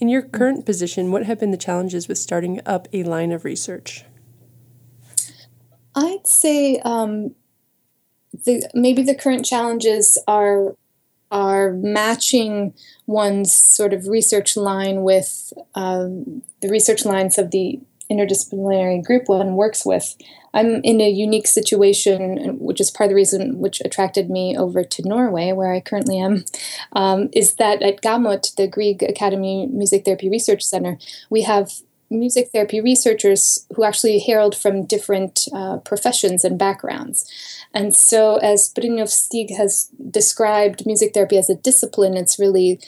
In 0.00 0.08
your 0.08 0.22
current 0.22 0.64
position, 0.64 1.10
what 1.10 1.24
have 1.24 1.40
been 1.40 1.50
the 1.50 1.56
challenges 1.56 2.06
with 2.06 2.18
starting 2.18 2.60
up 2.64 2.86
a 2.92 3.02
line 3.02 3.32
of 3.32 3.44
research? 3.44 4.04
I'd 5.94 6.26
say 6.26 6.78
um, 6.84 7.34
the 8.32 8.68
maybe 8.74 9.02
the 9.02 9.14
current 9.14 9.44
challenges 9.44 10.16
are 10.28 10.76
are 11.30 11.72
matching 11.72 12.72
one's 13.06 13.52
sort 13.54 13.92
of 13.92 14.06
research 14.06 14.56
line 14.56 15.02
with 15.02 15.52
um, 15.74 16.42
the 16.62 16.68
research 16.68 17.04
lines 17.04 17.36
of 17.36 17.50
the 17.50 17.80
interdisciplinary 18.10 19.04
group 19.04 19.28
one 19.28 19.54
works 19.54 19.84
with. 19.84 20.16
I'm 20.54 20.80
in 20.82 21.00
a 21.00 21.10
unique 21.10 21.46
situation, 21.46 22.58
which 22.58 22.80
is 22.80 22.90
part 22.90 23.06
of 23.06 23.10
the 23.10 23.16
reason 23.16 23.58
which 23.58 23.80
attracted 23.84 24.30
me 24.30 24.56
over 24.56 24.82
to 24.82 25.08
Norway, 25.08 25.52
where 25.52 25.72
I 25.72 25.80
currently 25.80 26.18
am, 26.18 26.44
um, 26.92 27.28
is 27.32 27.54
that 27.56 27.82
at 27.82 28.00
GAMUT, 28.00 28.56
the 28.56 28.66
Grieg 28.66 29.02
Academy 29.02 29.66
Music 29.66 30.04
Therapy 30.04 30.30
Research 30.30 30.62
Center, 30.62 30.98
we 31.28 31.42
have 31.42 31.70
music 32.10 32.48
therapy 32.52 32.80
researchers 32.80 33.66
who 33.74 33.84
actually 33.84 34.18
herald 34.18 34.56
from 34.56 34.86
different 34.86 35.46
uh, 35.52 35.76
professions 35.78 36.44
and 36.44 36.58
backgrounds. 36.58 37.30
And 37.74 37.94
so, 37.94 38.36
as 38.36 38.72
Brynjulf 38.72 39.10
Stig 39.10 39.54
has 39.56 39.90
described 40.10 40.86
music 40.86 41.12
therapy 41.12 41.36
as 41.36 41.50
a 41.50 41.54
discipline, 41.54 42.16
it's 42.16 42.38
really 42.38 42.80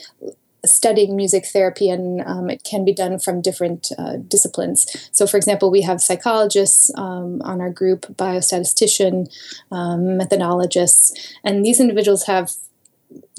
studying 0.64 1.16
music 1.16 1.46
therapy 1.46 1.88
and 1.88 2.22
um, 2.26 2.50
it 2.50 2.64
can 2.64 2.84
be 2.84 2.92
done 2.92 3.18
from 3.18 3.40
different 3.40 3.92
uh, 3.98 4.16
disciplines. 4.16 4.86
So, 5.12 5.26
for 5.26 5.36
example, 5.36 5.70
we 5.70 5.82
have 5.82 6.00
psychologists 6.00 6.90
um, 6.96 7.40
on 7.42 7.60
our 7.60 7.70
group, 7.70 8.06
biostatistician, 8.16 9.32
um, 9.70 10.18
methodologists, 10.18 11.12
and 11.44 11.64
these 11.64 11.80
individuals 11.80 12.24
have 12.24 12.52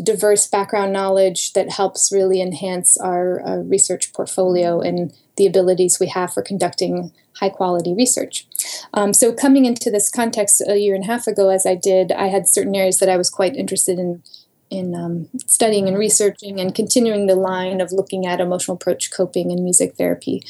diverse 0.03 0.47
background 0.47 0.91
knowledge 0.91 1.53
that 1.53 1.71
helps 1.71 2.11
really 2.11 2.41
enhance 2.41 2.97
our 2.97 3.41
uh, 3.47 3.57
research 3.57 4.11
portfolio 4.13 4.81
and 4.81 5.13
the 5.37 5.45
abilities 5.45 5.99
we 5.99 6.07
have 6.07 6.33
for 6.33 6.41
conducting 6.41 7.11
high 7.39 7.49
quality 7.49 7.93
research. 7.93 8.45
Um, 8.93 9.13
so, 9.13 9.31
coming 9.31 9.65
into 9.65 9.89
this 9.89 10.09
context 10.09 10.61
a 10.67 10.77
year 10.77 10.95
and 10.95 11.03
a 11.03 11.07
half 11.07 11.27
ago, 11.27 11.49
as 11.49 11.65
I 11.65 11.75
did, 11.75 12.11
I 12.11 12.27
had 12.27 12.47
certain 12.47 12.75
areas 12.75 12.99
that 12.99 13.09
I 13.09 13.17
was 13.17 13.29
quite 13.29 13.55
interested 13.55 13.97
in 13.97 14.23
in 14.71 14.95
um, 14.95 15.27
studying 15.45 15.87
and 15.87 15.97
researching 15.97 16.59
and 16.59 16.73
continuing 16.73 17.27
the 17.27 17.35
line 17.35 17.81
of 17.81 17.91
looking 17.91 18.25
at 18.25 18.39
emotional 18.39 18.75
approach 18.75 19.11
coping 19.11 19.51
and 19.51 19.63
music 19.63 19.95
therapy. 19.95 20.41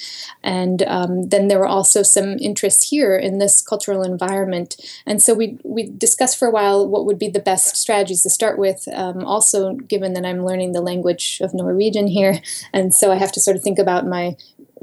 And 0.43 0.83
um, 0.83 1.29
then 1.29 1.47
there 1.47 1.59
were 1.59 1.67
also 1.67 2.03
some 2.03 2.37
interests 2.39 2.89
here 2.89 3.17
in 3.17 3.39
this 3.39 3.61
cultural 3.61 4.03
environment. 4.03 4.75
And 5.07 5.21
so 5.21 5.33
we, 5.33 5.57
we 5.63 5.89
discussed 5.89 6.37
for 6.37 6.47
a 6.47 6.51
while 6.51 6.87
what 6.87 7.05
would 7.05 7.17
be 7.17 7.29
the 7.29 7.39
best 7.39 7.75
strategies 7.75 8.21
to 8.21 8.29
start 8.29 8.59
with, 8.59 8.87
um, 8.93 9.25
also 9.25 9.73
given 9.73 10.13
that 10.13 10.25
I'm 10.25 10.45
learning 10.45 10.73
the 10.73 10.81
language 10.81 11.41
of 11.41 11.53
Norwegian 11.53 12.07
here. 12.07 12.39
And 12.71 12.93
so 12.93 13.11
I 13.11 13.15
have 13.15 13.31
to 13.33 13.41
sort 13.41 13.57
of 13.57 13.63
think 13.63 13.79
about 13.79 14.05
my 14.05 14.37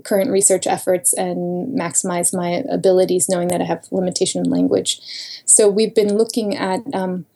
current 0.04 0.30
research 0.30 0.66
efforts 0.66 1.12
and 1.12 1.78
maximize 1.78 2.35
my 2.35 2.62
abilities 2.71 3.28
knowing 3.28 3.49
that 3.49 3.61
I 3.61 3.64
have 3.64 3.87
limitation 3.90 4.45
in 4.45 4.50
language. 4.50 5.00
So 5.45 5.68
we've 5.68 5.95
been 5.95 6.16
looking 6.16 6.57
at 6.57 6.80
um, 6.92 7.26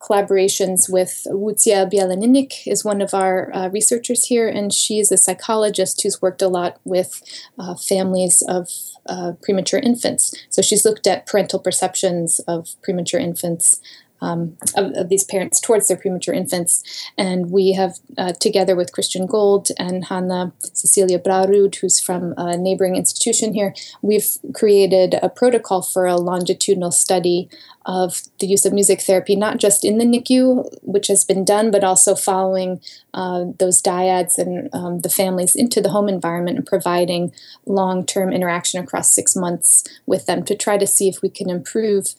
collaborations 0.00 0.90
with 0.90 1.26
Łucja 1.30 1.90
Bieleninik 1.90 2.66
is 2.66 2.84
one 2.84 3.00
of 3.00 3.14
our 3.14 3.54
uh, 3.54 3.68
researchers 3.68 4.26
here, 4.26 4.48
and 4.48 4.72
she 4.72 4.98
is 4.98 5.10
a 5.10 5.16
psychologist 5.16 6.02
who's 6.02 6.22
worked 6.22 6.42
a 6.42 6.48
lot 6.48 6.78
with 6.84 7.22
uh, 7.58 7.74
families 7.74 8.42
of 8.48 8.68
uh, 9.08 9.32
premature 9.42 9.80
infants. 9.80 10.34
So 10.50 10.62
she's 10.62 10.84
looked 10.84 11.06
at 11.06 11.26
parental 11.26 11.58
perceptions 11.58 12.40
of 12.40 12.68
premature 12.82 13.20
infants 13.20 13.80
um, 14.26 14.56
of, 14.76 14.92
of, 14.96 15.08
these 15.08 15.24
parents 15.24 15.60
towards 15.60 15.86
their 15.86 15.96
premature 15.96 16.34
infants. 16.34 16.82
And 17.16 17.50
we 17.50 17.72
have, 17.72 17.98
uh, 18.18 18.32
together 18.32 18.74
with 18.74 18.92
Christian 18.92 19.26
Gold 19.26 19.68
and 19.78 20.06
Hanna 20.06 20.52
Cecilia 20.72 21.18
Brarud, 21.18 21.76
who's 21.76 22.00
from 22.00 22.34
a 22.36 22.56
neighboring 22.56 22.96
institution 22.96 23.54
here, 23.54 23.72
we've 24.02 24.38
created 24.52 25.14
a 25.22 25.28
protocol 25.28 25.82
for 25.82 26.06
a 26.06 26.16
longitudinal 26.16 26.90
study 26.90 27.48
of 27.86 28.22
the 28.40 28.48
use 28.48 28.66
of 28.66 28.72
music 28.72 29.00
therapy, 29.00 29.36
not 29.36 29.58
just 29.58 29.84
in 29.84 29.98
the 29.98 30.04
NICU, 30.04 30.68
which 30.82 31.06
has 31.06 31.24
been 31.24 31.44
done, 31.44 31.70
but 31.70 31.84
also 31.84 32.16
following 32.16 32.80
uh, 33.14 33.44
those 33.60 33.80
dyads 33.80 34.38
and 34.38 34.68
um, 34.74 35.00
the 35.00 35.08
families 35.08 35.54
into 35.54 35.80
the 35.80 35.90
home 35.90 36.08
environment 36.08 36.58
and 36.58 36.66
providing 36.66 37.32
long 37.64 38.04
term 38.04 38.32
interaction 38.32 38.82
across 38.82 39.14
six 39.14 39.36
months 39.36 39.84
with 40.04 40.26
them 40.26 40.42
to 40.44 40.56
try 40.56 40.76
to 40.76 40.86
see 40.86 41.08
if 41.08 41.22
we 41.22 41.28
can 41.28 41.48
improve 41.48 42.16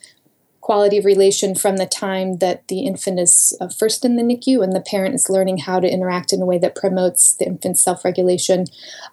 quality 0.67 0.97
of 0.97 1.05
relation 1.05 1.55
from 1.55 1.77
the 1.77 1.85
time 1.85 2.39
that 2.39 2.67
the 2.67 2.81
infant 2.81 3.17
is 3.21 3.57
uh, 3.61 3.69
first 3.69 4.03
in 4.03 4.17
the 4.17 4.21
NICU 4.21 4.61
and 4.61 4.73
the 4.73 4.81
parent 4.81 5.15
is 5.15 5.29
learning 5.29 5.59
how 5.59 5.79
to 5.79 5.89
interact 5.89 6.33
in 6.33 6.41
a 6.41 6.45
way 6.45 6.57
that 6.57 6.75
promotes 6.75 7.33
the 7.35 7.45
infant's 7.45 7.81
self 7.81 8.03
regulation, 8.03 8.65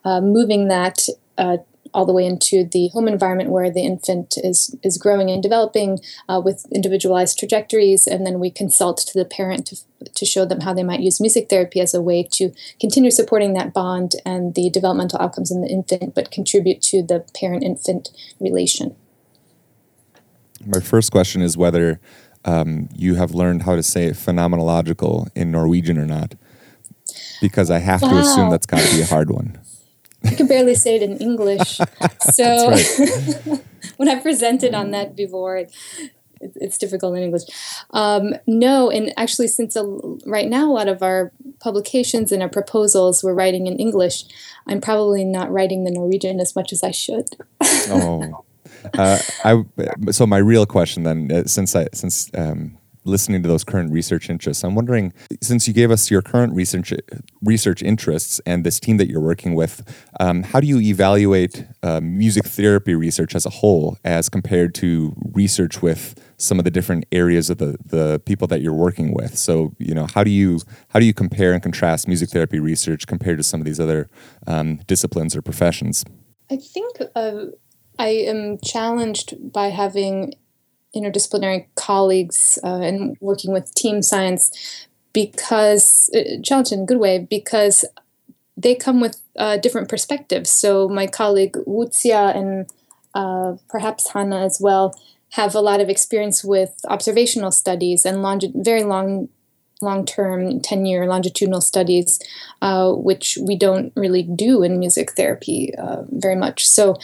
uh, 0.05 0.21
moving 0.21 0.67
that. 0.67 1.07
Uh, 1.39 1.59
all 1.93 2.05
the 2.05 2.13
way 2.13 2.27
into 2.27 2.65
the 2.65 2.89
home 2.89 3.07
environment 3.07 3.51
where 3.51 3.71
the 3.71 3.85
infant 3.85 4.35
is 4.39 4.77
is 4.83 4.99
growing 4.99 5.31
and 5.31 5.45
developing 5.45 6.01
uh, 6.29 6.43
with 6.45 6.67
individualized 6.73 7.39
trajectories, 7.39 8.09
and 8.09 8.27
then 8.27 8.41
we 8.41 8.51
consult 8.51 8.99
to 8.99 9.17
the 9.17 9.25
parent 9.25 9.65
to, 9.67 9.77
to 10.13 10.27
show 10.27 10.45
them 10.45 10.63
how 10.63 10.75
they 10.75 10.83
might 10.83 11.07
use 11.09 11.21
music 11.21 11.49
therapy 11.49 11.81
as 11.81 11.95
a 11.95 12.03
way 12.03 12.27
to 12.33 12.51
continue 12.81 13.13
supporting 13.13 13.55
that 13.55 13.73
bond 13.73 14.17
and 14.27 14.57
the 14.57 14.69
developmental 14.71 15.21
outcomes 15.21 15.53
in 15.53 15.61
the 15.61 15.69
infant, 15.69 16.17
but 16.17 16.33
contribute 16.33 16.83
to 16.83 17.01
the 17.01 17.25
parent 17.33 17.63
infant 17.63 18.11
relation 18.41 18.97
my 20.65 20.81
first 20.81 21.11
question 21.11 21.43
is 21.43 21.57
whether 21.57 22.01
um, 22.45 22.89
you 22.95 23.15
have 23.15 23.33
learned 23.33 23.63
how 23.63 23.75
to 23.75 23.83
say 23.83 24.11
phenomenological 24.11 25.29
in 25.35 25.51
Norwegian 25.51 25.99
or 25.99 26.07
not, 26.07 26.35
because 27.41 27.71
I 27.71 27.79
have 27.79 28.03
wow. 28.03 28.11
to 28.11 28.19
assume 28.19 28.51
that's 28.51 28.67
got 28.67 28.81
to 28.81 28.97
be 28.97 29.03
a 29.03 29.07
hard 29.07 29.31
one. 29.31 29.59
I 30.25 30.35
can 30.35 30.47
barely 30.47 30.75
say 30.75 30.97
it 30.97 31.03
in 31.03 31.19
English, 31.19 31.79
so 32.33 32.77
when 33.97 34.09
I 34.09 34.19
presented 34.21 34.75
on 34.75 34.91
that 34.93 35.15
before, 35.17 35.67
it's 36.41 36.79
difficult 36.79 37.17
in 37.17 37.23
English. 37.23 37.43
Um, 37.91 38.35
no, 38.47 38.91
and 38.91 39.13
actually, 39.17 39.49
since 39.49 39.77
a, 39.77 39.83
right 40.27 40.49
now 40.49 40.71
a 40.71 40.73
lot 40.73 40.89
of 40.89 41.03
our 41.03 41.33
publications 41.61 42.33
and 42.33 42.43
our 42.43 42.49
proposals 42.49 43.23
we're 43.23 43.35
writing 43.35 43.67
in 43.67 43.79
English, 43.79 44.25
I'm 44.67 44.81
probably 44.81 45.25
not 45.25 45.51
writing 45.51 45.85
the 45.85 45.91
Norwegian 45.91 46.41
as 46.41 46.57
much 46.57 46.73
as 46.73 46.83
I 46.83 46.91
should. 46.91 47.37
oh, 47.63 48.45
uh, 48.99 49.19
I 49.45 49.65
so 50.11 50.27
my 50.27 50.39
real 50.39 50.67
question 50.67 51.05
then, 51.05 51.31
uh, 51.33 51.45
since 51.45 51.75
I 51.75 51.89
since 51.93 52.31
um, 52.35 52.79
listening 53.05 53.43
to 53.43 53.49
those 53.49 53.65
current 53.65 53.93
research 53.93 54.31
interests, 54.31 54.65
I'm 54.65 54.75
wondering 54.75 55.13
since 55.43 55.69
you 55.69 55.75
gave 55.75 55.91
us 55.91 56.11
your 56.11 56.23
current 56.23 56.55
research 56.55 56.93
research 57.43 57.83
interests 57.83 58.41
and 58.47 58.65
this 58.65 58.81
team 58.81 58.97
that 58.97 59.09
you're 59.09 59.21
working 59.21 59.55
with, 59.55 59.83
um, 60.21 60.43
how 60.43 60.61
do 60.61 60.67
you 60.67 60.81
evaluate 60.81 61.67
uh, 61.83 62.01
music 62.01 62.47
therapy 62.47 62.95
research 62.95 63.35
as 63.35 63.47
a 63.47 63.51
whole 63.51 63.99
as 64.05 64.29
compared 64.29 64.75
to 64.77 65.15
research 65.33 65.83
with 65.83 66.21
some 66.37 66.59
of 66.59 66.65
the 66.65 66.71
different 66.71 67.05
areas 67.13 67.51
of 67.51 67.59
the 67.59 67.77
the 67.85 68.21
people 68.25 68.47
that 68.49 68.63
you're 68.63 68.73
working 68.73 69.15
with? 69.15 69.37
So 69.37 69.75
you 69.79 69.95
know, 69.95 70.07
how 70.15 70.25
do 70.25 70.31
you 70.31 70.61
how 70.89 71.01
do 71.01 71.07
you 71.07 71.15
compare 71.15 71.53
and 71.53 71.63
contrast 71.63 72.09
music 72.09 72.31
therapy 72.31 72.59
research 72.59 73.07
compared 73.07 73.39
to 73.39 73.43
some 73.43 73.61
of 73.61 73.67
these 73.67 73.81
other 73.81 74.09
um, 74.47 74.81
disciplines 74.87 75.37
or 75.37 75.43
professions? 75.43 76.05
I 76.51 76.57
think 76.57 76.99
uh, 77.15 77.47
I 77.99 78.09
am 78.09 78.59
challenged 78.59 79.53
by 79.53 79.69
having 79.69 80.35
interdisciplinary 80.95 81.67
colleagues 81.75 82.59
uh, 82.63 82.81
and 82.81 83.17
working 83.21 83.53
with 83.53 83.75
team 83.75 84.03
science 84.03 84.87
because 85.13 86.11
uh, 86.15 86.41
challenged 86.43 86.73
in 86.73 86.81
a 86.81 86.87
good 86.87 86.99
way 86.99 87.19
because 87.19 87.85
they 88.57 88.75
come 88.75 89.01
with 89.01 89.21
uh, 89.37 89.57
different 89.57 89.89
perspectives. 89.89 90.51
So 90.51 90.89
my 90.89 91.07
colleague 91.07 91.57
Łucja 91.67 92.37
and 92.37 92.71
uh, 93.15 93.57
perhaps 93.69 94.11
Hannah 94.11 94.45
as 94.45 94.59
well 94.61 94.95
have 95.31 95.55
a 95.55 95.61
lot 95.61 95.81
of 95.81 95.89
experience 95.89 96.45
with 96.45 96.75
observational 96.89 97.51
studies 97.51 98.05
and 98.05 98.19
longi- 98.19 98.65
very 98.65 98.85
long 98.85 99.29
long-term 99.83 100.61
10-year 100.61 101.07
longitudinal 101.07 101.61
studies 101.61 102.21
uh, 102.63 102.93
which 102.93 103.37
we 103.43 103.57
don't 103.57 103.93
really 103.97 104.23
do 104.23 104.63
in 104.63 104.79
music 104.79 105.13
therapy 105.13 105.75
uh, 105.77 106.03
very 106.11 106.37
much 106.37 106.67
so 106.67 106.97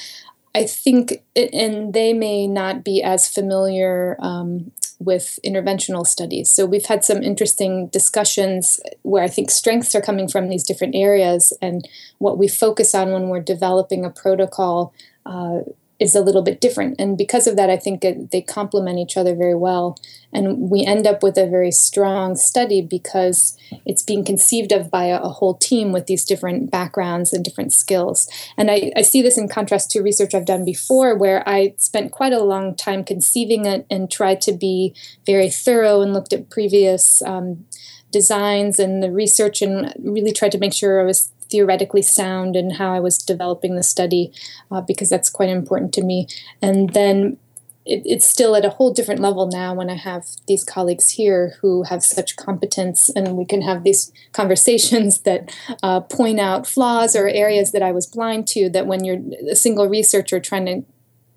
I 0.55 0.65
think, 0.65 1.23
it, 1.35 1.55
and 1.55 1.93
they 1.93 2.13
may 2.13 2.47
not 2.47 2.85
be 2.85 3.03
as 3.03 3.29
familiar 3.29 4.17
um, 4.19 4.73
with 4.99 5.39
interventional 5.45 6.07
studies. 6.07 6.51
So 6.51 6.67
we've 6.67 6.87
had 6.87 7.05
some 7.05 7.23
interesting 7.23 7.87
discussions 7.89 8.81
where 9.03 9.23
I 9.23 9.29
think 9.29 9.51
strengths 9.51 9.95
are 9.95 10.01
coming 10.01 10.29
from 10.29 10.49
these 10.49 10.65
different 10.65 10.95
areas, 10.95 11.57
and 11.63 11.89
what 12.19 12.37
we 12.37 12.49
focus 12.49 12.95
on 12.95 13.13
when 13.13 13.29
we're 13.29 13.41
developing 13.41 14.05
a 14.05 14.11
protocol 14.11 14.93
uh, 15.25 15.61
is 16.01 16.15
a 16.15 16.23
little 16.23 16.41
bit 16.41 16.61
different. 16.61 16.97
And 16.99 17.17
because 17.19 17.47
of 17.47 17.57
that, 17.57 17.69
I 17.69 17.77
think 17.77 18.05
it, 18.05 18.31
they 18.31 18.41
complement 18.41 18.99
each 18.99 19.19
other 19.19 19.35
very 19.35 19.55
well. 19.55 19.99
And 20.33 20.71
we 20.71 20.85
end 20.85 21.07
up 21.07 21.23
with 21.23 21.37
a 21.37 21.47
very 21.47 21.71
strong 21.71 22.37
study 22.37 22.81
because 22.81 23.57
it's 23.85 24.03
being 24.03 24.25
conceived 24.25 24.73
of 24.73 24.91
by 24.91 25.05
a, 25.05 25.21
a 25.21 25.29
whole 25.29 25.55
team 25.55 25.93
with 25.93 26.07
these 26.07 26.25
different 26.25 26.71
backgrounds 26.71 27.33
and 27.33 27.45
different 27.45 27.75
skills. 27.75 28.29
And 28.57 28.71
I, 28.71 28.93
I, 28.97 29.03
see 29.03 29.21
this 29.21 29.37
in 29.37 29.49
contrast 29.49 29.91
to 29.91 30.03
research 30.03 30.35
I've 30.35 30.47
done 30.47 30.65
before, 30.65 31.17
where 31.17 31.47
I 31.47 31.75
spent 31.77 32.13
quite 32.13 32.33
a 32.33 32.43
long 32.43 32.75
time 32.75 33.05
conceiving 33.05 33.67
it 33.67 33.87
and 33.91 34.11
tried 34.11 34.41
to 34.43 34.53
be 34.53 34.95
very 35.27 35.51
thorough 35.51 36.01
and 36.01 36.15
looked 36.15 36.33
at 36.33 36.49
previous. 36.49 37.23
Um, 37.23 37.67
designs 38.13 38.81
and 38.81 39.01
the 39.05 39.13
research 39.13 39.63
and 39.63 39.95
really 40.03 40.33
tried 40.33 40.51
to 40.51 40.59
make 40.59 40.73
sure 40.73 41.01
I 41.01 41.05
was 41.05 41.31
theoretically 41.51 42.03
sound 42.03 42.57
and 42.57 42.77
how 42.77 42.93
I 42.93 43.01
was 43.01 43.19
developing 43.19 43.77
the 43.77 43.83
study, 43.83 44.33
uh, 44.71 44.81
because 44.81 45.09
that's 45.09 45.31
quite 45.31 45.49
important 45.49 45.93
to 45.95 46.03
me. 46.03 46.29
And 46.63 46.91
then 46.91 47.39
it, 47.87 48.03
it's 48.05 48.29
still 48.29 48.55
at 48.57 48.65
a 48.65 48.71
whole 48.71 48.93
different 48.93 49.21
level 49.21 49.47
now 49.47 49.75
when 49.75 49.91
I 49.91 49.97
have 49.97 50.27
these 50.47 50.65
colleagues 50.65 51.11
here 51.11 51.57
who 51.61 51.83
have 51.85 52.03
such 52.03 52.37
competence, 52.37 53.11
and 53.15 53.37
we 53.37 53.45
can 53.45 53.63
have 53.63 53.85
these 53.85 54.13
conversations 54.33 55.21
that 55.23 55.55
uh, 55.83 56.01
point 56.01 56.41
out 56.41 56.67
flaws 56.67 57.17
or 57.17 57.29
areas 57.29 57.73
that 57.73 57.83
I 57.83 57.93
was 57.93 58.07
blind 58.07 58.47
to. 58.49 58.69
That 58.69 58.87
when 58.87 59.05
you're 59.05 59.21
a 59.51 59.57
single 59.57 59.89
researcher 59.89 60.41
trying 60.41 60.67
to 60.67 60.85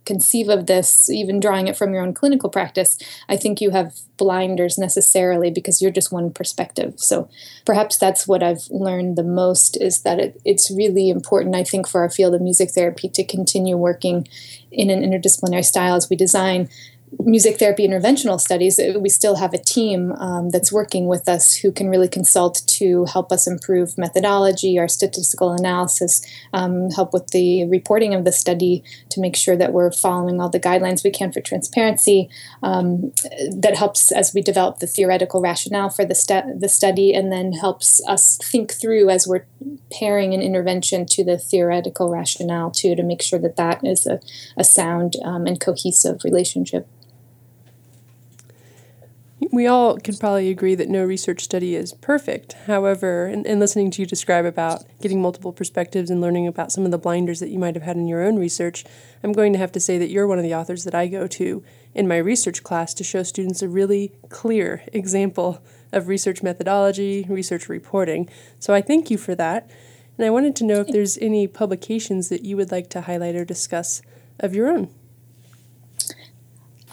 conceive 0.06 0.50
of 0.50 0.66
this, 0.66 1.10
even 1.10 1.40
drawing 1.40 1.68
it 1.68 1.78
from 1.78 1.94
your 1.94 2.04
own 2.04 2.14
clinical 2.14 2.50
practice, 2.50 2.98
I 3.30 3.38
think 3.38 3.62
you 3.62 3.72
have 3.72 3.94
blinders 4.18 4.78
necessarily 4.78 5.50
because 5.50 5.82
you're 5.82 5.92
just 5.92 6.12
one 6.12 6.32
perspective. 6.32 6.94
So 6.98 7.30
perhaps 7.66 7.98
that's 7.98 8.28
what 8.28 8.44
I've 8.44 8.68
learned 8.70 9.18
the 9.18 9.24
most 9.24 9.78
is 9.78 10.02
that 10.02 10.20
it, 10.20 10.42
it's 10.46 10.72
really 10.72 11.10
important, 11.10 11.56
I 11.56 11.64
think, 11.64 11.88
for 11.88 12.02
our 12.02 12.10
field 12.10 12.36
of 12.36 12.42
music 12.42 12.72
therapy 12.72 13.10
to 13.10 13.24
continue 13.24 13.78
working 13.78 14.28
in 14.72 14.90
an 14.90 15.02
interdisciplinary 15.02 15.66
style 15.66 15.96
as 15.96 16.10
we 16.10 16.16
design 16.16 16.70
music 17.20 17.58
therapy 17.58 17.88
interventional 17.88 18.40
studies, 18.40 18.80
uh, 18.80 19.00
we 19.00 19.10
still 19.10 19.36
have 19.36 19.54
a 19.54 19.58
team 19.58 20.12
um, 20.14 20.50
that's 20.50 20.72
working 20.72 21.08
with 21.08 21.28
us 21.28 21.56
who 21.56 21.72
can 21.72 21.90
really 21.90 22.08
consult 22.08 22.62
to 22.68 23.06
help 23.06 23.32
us 23.32 23.48
improve 23.48 23.98
methodology, 23.98 24.78
our 24.80 24.88
statistical 24.88 25.52
analysis, 25.52 26.22
um, 26.54 26.90
help 26.92 27.14
with 27.14 27.28
the 27.30 27.66
reporting 27.66 28.14
of 28.14 28.26
the 28.26 28.32
study 28.32 28.84
to 29.10 29.20
make 29.20 29.36
sure 29.36 29.56
that 29.56 29.74
we're 29.74 29.92
following 29.92 30.40
all 30.40 30.50
the 30.50 30.60
guidelines 30.60 31.04
we 31.04 31.12
can 31.12 31.32
for 31.32 31.42
transparency. 31.42 32.30
Um, 32.62 33.14
that 33.56 33.76
helps 33.76 34.12
as 34.12 34.34
we 34.34 34.42
develop 34.42 34.80
the 34.80 34.88
theoretical 34.88 35.42
rationale 35.42 35.90
for 35.90 36.06
the, 36.06 36.16
stu- 36.16 36.54
the 36.58 36.70
study 36.70 37.14
and 37.14 37.32
then 37.32 37.54
helps 37.54 38.02
us 38.08 38.38
think 38.44 38.74
through 38.74 39.10
as 39.10 39.28
we're 39.28 39.46
pairing 39.92 40.34
an 40.34 40.42
intervention 40.42 41.06
to 41.06 41.24
the 41.24 41.38
theoretical 41.38 42.10
rationale 42.10 42.72
too 42.72 42.96
to 42.96 43.04
make 43.04 43.22
sure 43.22 43.40
that 43.40 43.56
that 43.56 43.86
is 43.86 44.06
a, 44.08 44.20
a 44.58 44.64
sound 44.64 45.16
um, 45.24 45.46
and 45.46 45.60
cohesive 45.60 46.24
relationship. 46.24 46.88
We 49.52 49.68
all 49.68 49.98
can 49.98 50.18
probably 50.18 50.50
agree 50.50 50.76
that 50.76 50.90
no 50.90 51.04
research 51.04 51.44
study 51.44 51.76
is 51.76 51.94
perfect. 51.94 52.54
However, 52.68 53.28
in, 53.28 53.46
in, 53.46 53.60
listening 53.60 53.90
to 53.92 54.02
you 54.02 54.06
describe 54.06 54.46
about 54.46 54.84
getting 55.02 55.22
multiple 55.22 55.52
perspectives 55.52 56.10
and 56.10 56.22
learning 56.22 56.48
about 56.48 56.72
some 56.72 56.86
of 56.86 56.92
the 56.92 56.98
blinders 56.98 57.40
that 57.40 57.50
you 57.50 57.60
might 57.60 57.76
have 57.76 57.84
had 57.84 57.98
in 57.98 58.08
your 58.08 58.24
own 58.24 58.38
research, 58.38 58.86
I'm 59.24 59.34
going 59.34 59.54
to 59.54 59.60
have 59.60 59.72
to 59.74 59.80
say 59.80 59.98
that 59.98 60.10
you're 60.10 60.28
one 60.28 60.38
of 60.38 60.44
the 60.44 60.54
authors 60.54 60.84
that 60.84 60.96
I 60.96 61.08
go 61.08 61.28
to 61.28 61.64
in 61.94 62.08
my 62.08 62.18
research 62.18 62.64
class 62.64 62.94
to 62.96 63.04
show 63.04 63.24
students 63.24 63.62
a 63.62 63.68
really 63.68 64.14
clear 64.30 64.84
example 64.94 65.64
of 65.92 66.08
research 66.08 66.44
methodology, 66.44 67.26
research 67.30 67.70
reporting. 67.70 68.30
So 68.60 68.74
I 68.74 68.82
thank 68.82 69.10
you 69.10 69.18
for 69.18 69.36
that. 69.36 69.70
And 70.18 70.26
I 70.26 70.30
wanted 70.30 70.56
to 70.58 70.64
know 70.64 70.82
if 70.82 70.88
there's 70.88 71.18
any 71.18 71.48
publications 71.48 72.30
that 72.30 72.44
you 72.44 72.56
would 72.58 72.72
like 72.72 72.90
to 72.92 73.02
highlight 73.02 73.36
or 73.36 73.46
discuss 73.46 74.02
of 74.40 74.54
your 74.54 74.70
own. 74.70 74.90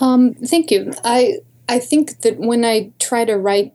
Um, 0.01 0.35
thank 0.35 0.71
you. 0.71 0.95
I 1.05 1.41
I 1.71 1.79
think 1.79 2.23
that 2.23 2.37
when 2.39 2.65
I 2.65 2.91
try 2.99 3.25
to 3.25 3.37
write 3.37 3.73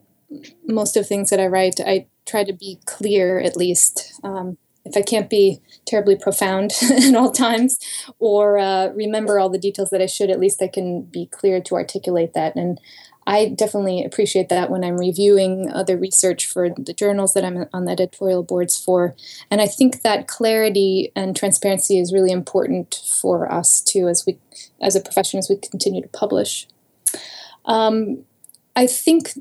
most 0.68 0.98
of 0.98 1.08
things 1.08 1.30
that 1.30 1.40
I 1.40 1.48
write, 1.48 1.80
I 1.80 2.08
try 2.26 2.44
to 2.44 2.52
be 2.52 2.80
clear 2.86 3.40
at 3.40 3.56
least. 3.56 4.20
Um, 4.22 4.58
if 4.84 4.98
I 4.98 5.02
can't 5.02 5.30
be 5.30 5.62
terribly 5.86 6.16
profound 6.16 6.74
at 6.84 7.16
all 7.16 7.32
times 7.32 7.80
or 8.20 8.60
uh, 8.60 8.90
remember 8.90 9.40
all 9.40 9.50
the 9.50 9.58
details 9.58 9.90
that 9.92 10.02
I 10.02 10.08
should, 10.08 10.30
at 10.30 10.40
least 10.40 10.62
I 10.62 10.68
can 10.68 11.04
be 11.04 11.26
clear 11.28 11.62
to 11.62 11.76
articulate 11.76 12.34
that. 12.34 12.56
And 12.56 12.80
I 13.26 13.48
definitely 13.48 14.04
appreciate 14.04 14.50
that 14.50 14.70
when 14.70 14.84
I'm 14.84 14.98
reviewing 14.98 15.72
other 15.72 15.98
research 15.98 16.46
for 16.46 16.70
the 16.70 16.94
journals 16.94 17.34
that 17.34 17.46
I'm 17.46 17.66
on 17.74 17.86
the 17.86 17.94
editorial 17.94 18.44
boards 18.44 18.78
for. 18.78 19.16
And 19.50 19.62
I 19.62 19.68
think 19.68 20.02
that 20.02 20.28
clarity 20.28 21.14
and 21.16 21.36
transparency 21.36 21.98
is 21.98 22.14
really 22.14 22.32
important 22.32 23.02
for 23.22 23.52
us 23.52 23.82
too 23.82 24.10
as 24.10 24.26
we 24.28 24.38
as 24.82 24.96
a 24.98 25.02
profession 25.02 25.40
as 25.40 25.50
we 25.50 25.56
continue 25.56 26.02
to 26.02 26.10
publish. 26.10 26.68
Um, 27.66 28.26
I 28.76 28.88
think, 28.88 29.32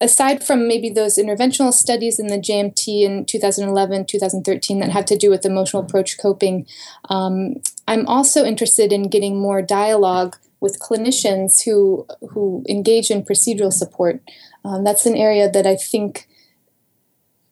aside 0.00 0.44
from 0.44 0.68
maybe 0.68 0.90
those 0.90 1.16
interventional 1.16 1.72
studies 1.72 2.18
in 2.18 2.28
the 2.28 2.38
JMT 2.38 3.02
in 3.02 3.24
2011, 3.24 4.06
2013 4.06 4.80
that 4.80 4.90
had 4.90 5.06
to 5.08 5.16
do 5.16 5.30
with 5.30 5.44
emotional 5.44 5.82
approach 5.82 6.18
coping, 6.18 6.66
um, 7.08 7.56
I'm 7.88 8.06
also 8.06 8.44
interested 8.44 8.92
in 8.92 9.08
getting 9.08 9.40
more 9.40 9.62
dialogue 9.62 10.36
with 10.60 10.78
clinicians 10.78 11.64
who 11.64 12.06
who 12.30 12.64
engage 12.68 13.10
in 13.10 13.24
procedural 13.24 13.72
support. 13.72 14.22
Um, 14.64 14.84
that's 14.84 15.06
an 15.06 15.16
area 15.16 15.50
that 15.50 15.66
I 15.66 15.76
think 15.76 16.28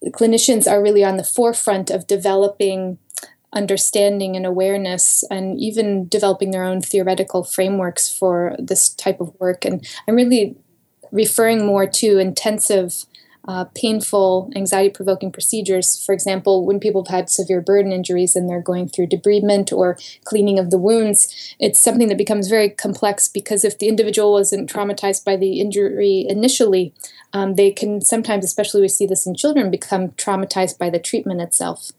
clinicians 0.07 0.71
are 0.71 0.83
really 0.83 1.05
on 1.05 1.17
the 1.17 1.25
forefront 1.25 1.91
of 1.91 2.07
developing 2.07 2.99
understanding 3.53 4.37
and 4.37 4.47
awareness 4.47 5.25
and 5.31 5.59
even 5.61 6.09
developing 6.09 6.51
their 6.51 6.65
own 6.65 6.81
theoretical 6.81 7.43
frameworks 7.43 8.09
for 8.09 8.55
this 8.59 8.89
type 8.91 9.21
of 9.21 9.35
work. 9.41 9.65
And 9.65 9.87
I'm 10.07 10.15
really 10.15 10.57
referring 11.13 11.67
more 11.67 11.87
to 11.87 12.19
intensive, 12.19 13.05
uh, 13.51 13.65
painful, 13.75 14.49
anxiety 14.55 14.91
provoking 14.91 15.33
procedures. 15.33 16.01
For 16.07 16.13
example, 16.13 16.65
when 16.65 16.79
people 16.79 17.05
have 17.05 17.13
had 17.13 17.29
severe 17.29 17.61
burn 17.61 17.91
injuries 17.91 18.37
and 18.37 18.49
they're 18.49 18.63
going 18.63 18.89
through 18.89 19.09
debridement 19.09 19.77
or 19.77 19.99
cleaning 20.25 20.61
of 20.61 20.71
the 20.71 20.79
wounds, 20.79 21.57
it's 21.59 21.81
something 21.81 22.07
that 22.07 22.17
becomes 22.17 22.47
very 22.47 22.71
complex 22.71 23.27
because 23.27 23.65
if 23.65 23.77
the 23.77 23.89
individual 23.89 24.31
wasn't 24.31 24.73
traumatized 24.73 25.25
by 25.25 25.35
the 25.35 25.59
injury 25.59 26.27
initially, 26.29 26.95
um, 27.33 27.57
they 27.57 27.73
can 27.73 28.01
sometimes, 28.01 28.45
especially 28.45 28.83
we 28.83 28.89
see 28.89 29.07
this 29.07 29.27
in 29.27 29.35
children, 29.35 29.69
become 29.69 30.11
traumatized 30.11 30.79
by 30.79 30.89
the 30.89 31.01
treatment 31.01 31.41
itself. 31.41 31.91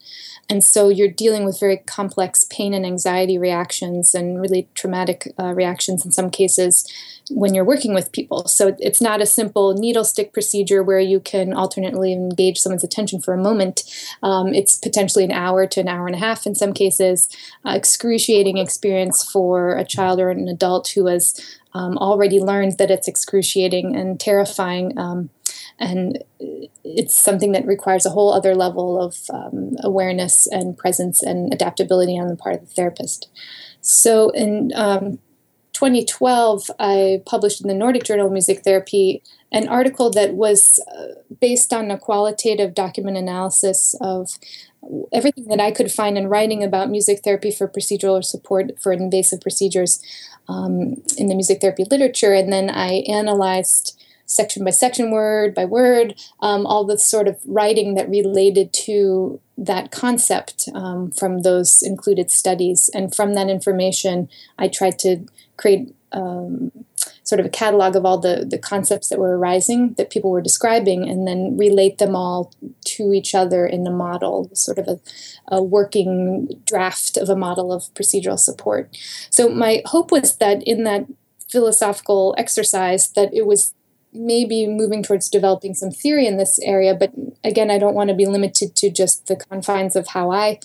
And 0.49 0.63
so 0.63 0.89
you're 0.89 1.07
dealing 1.07 1.45
with 1.45 1.59
very 1.59 1.77
complex 1.77 2.45
pain 2.49 2.73
and 2.73 2.85
anxiety 2.85 3.37
reactions 3.37 4.13
and 4.13 4.39
really 4.39 4.67
traumatic 4.73 5.33
uh, 5.39 5.53
reactions 5.53 6.05
in 6.05 6.11
some 6.11 6.29
cases 6.29 6.85
when 7.29 7.53
you're 7.53 7.71
working 7.73 7.93
with 7.93 8.11
people. 8.11 8.47
So 8.47 8.75
it's 8.79 9.01
not 9.01 9.21
a 9.21 9.25
simple 9.25 9.73
needle 9.73 10.03
stick 10.03 10.33
procedure 10.33 10.83
where 10.83 10.99
you 10.99 11.19
can 11.19 11.40
alternately 11.49 12.13
engage 12.13 12.59
someone's 12.59 12.83
attention 12.83 13.19
for 13.19 13.33
a 13.33 13.41
moment. 13.41 13.83
Um, 14.23 14.53
it's 14.53 14.77
potentially 14.77 15.23
an 15.23 15.31
hour 15.31 15.67
to 15.67 15.79
an 15.79 15.87
hour 15.87 16.05
and 16.05 16.15
a 16.15 16.19
half 16.19 16.45
in 16.45 16.55
some 16.55 16.73
cases. 16.73 17.29
Uh, 17.65 17.71
excruciating 17.71 18.57
experience 18.57 19.29
for 19.29 19.75
a 19.75 19.85
child 19.85 20.19
or 20.19 20.29
an 20.29 20.47
adult 20.47 20.89
who 20.89 21.07
has 21.07 21.39
um, 21.73 21.97
already 21.97 22.39
learned 22.39 22.77
that 22.77 22.91
it's 22.91 23.07
excruciating 23.07 23.95
and 23.95 24.19
terrifying. 24.19 24.97
Um, 24.97 25.29
and 25.79 26.23
it's 26.83 27.15
something 27.15 27.53
that 27.53 27.65
requires 27.65 28.05
a 28.05 28.11
whole 28.11 28.31
other 28.31 28.55
level 28.55 29.01
of 29.01 29.17
um, 29.33 29.75
awareness 29.83 30.47
and 30.47 30.77
presence 30.77 31.23
and 31.23 31.51
adaptability 31.53 32.19
on 32.19 32.27
the 32.27 32.35
part 32.35 32.55
of 32.55 32.61
the 32.61 32.73
therapist. 32.75 33.29
So 33.81 34.29
in 34.29 34.71
2012, 35.81 36.69
I 36.79 37.23
published 37.25 37.61
in 37.61 37.67
the 37.67 37.73
Nordic 37.73 38.03
Journal 38.03 38.27
of 38.27 38.31
Music 38.31 38.63
Therapy 38.63 39.23
an 39.51 39.67
article 39.67 40.11
that 40.11 40.35
was 40.35 40.79
uh, 40.87 41.19
based 41.39 41.73
on 41.73 41.89
a 41.89 41.97
qualitative 41.97 42.75
document 42.75 43.17
analysis 43.17 43.95
of 43.99 44.29
everything 45.11 45.47
that 45.47 45.59
I 45.59 45.71
could 45.71 45.91
find 45.91 46.19
in 46.19 46.27
writing 46.27 46.63
about 46.63 46.91
music 46.91 47.21
therapy 47.23 47.49
for 47.49 47.67
procedural 47.67 48.23
support 48.23 48.79
for 48.79 48.93
invasive 48.93 49.41
procedures 49.41 49.99
um, 50.47 51.01
in 51.17 51.25
the 51.25 51.33
music 51.33 51.61
therapy 51.61 51.85
literature. 51.89 52.33
And 52.33 52.53
then 52.53 52.69
I 52.69 53.03
analyzed 53.09 53.99
section 54.27 54.63
by 54.63 54.69
section, 54.69 55.09
word 55.09 55.55
by 55.55 55.65
word, 55.65 56.13
um, 56.41 56.67
all 56.67 56.85
the 56.85 56.99
sort 56.99 57.27
of 57.27 57.39
writing 57.45 57.95
that 57.95 58.07
related 58.07 58.71
to 58.71 59.41
that 59.57 59.91
concept 59.91 60.69
um, 60.75 61.11
from 61.11 61.41
those 61.41 61.81
included 61.81 62.29
studies. 62.29 62.89
And 62.93 63.13
from 63.15 63.33
that 63.33 63.49
information, 63.49 64.29
I 64.59 64.67
tried 64.67 64.99
to 64.99 65.25
create 65.61 65.93
um, 66.11 66.71
sort 67.23 67.39
of 67.39 67.45
a 67.45 67.49
catalog 67.49 67.95
of 67.95 68.05
all 68.05 68.17
the, 68.17 68.45
the 68.49 68.57
concepts 68.57 69.09
that 69.09 69.19
were 69.19 69.37
arising 69.37 69.93
that 69.93 70.09
people 70.09 70.31
were 70.31 70.41
describing 70.41 71.07
and 71.07 71.27
then 71.27 71.55
relate 71.57 71.97
them 71.97 72.15
all 72.15 72.51
to 72.83 73.13
each 73.13 73.33
other 73.33 73.65
in 73.65 73.87
a 73.87 73.91
model, 73.91 74.49
sort 74.53 74.77
of 74.77 74.87
a, 74.87 74.99
a 75.47 75.63
working 75.63 76.49
draft 76.65 77.15
of 77.17 77.29
a 77.29 77.35
model 77.35 77.71
of 77.71 77.83
procedural 77.93 78.39
support. 78.39 78.97
So 79.29 79.49
my 79.49 79.81
hope 79.85 80.11
was 80.11 80.37
that 80.37 80.63
in 80.63 80.83
that 80.83 81.05
philosophical 81.49 82.35
exercise 82.37 83.11
that 83.11 83.33
it 83.33 83.45
was 83.45 83.73
maybe 84.13 84.67
moving 84.67 85.03
towards 85.03 85.29
developing 85.29 85.73
some 85.73 85.91
theory 85.91 86.27
in 86.27 86.37
this 86.37 86.59
area. 86.63 86.93
But 86.93 87.13
again, 87.43 87.71
I 87.71 87.77
don't 87.77 87.95
want 87.95 88.09
to 88.09 88.15
be 88.15 88.25
limited 88.25 88.75
to 88.77 88.89
just 88.89 89.27
the 89.27 89.37
confines 89.37 89.95
of 89.95 90.09
how 90.09 90.31
I 90.31 90.59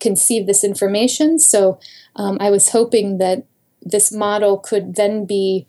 conceive 0.00 0.46
this 0.46 0.64
information. 0.64 1.38
So 1.38 1.78
um, 2.16 2.38
I 2.40 2.50
was 2.50 2.70
hoping 2.70 3.18
that 3.18 3.44
this 3.82 4.12
model 4.12 4.58
could 4.58 4.96
then 4.96 5.24
be 5.24 5.66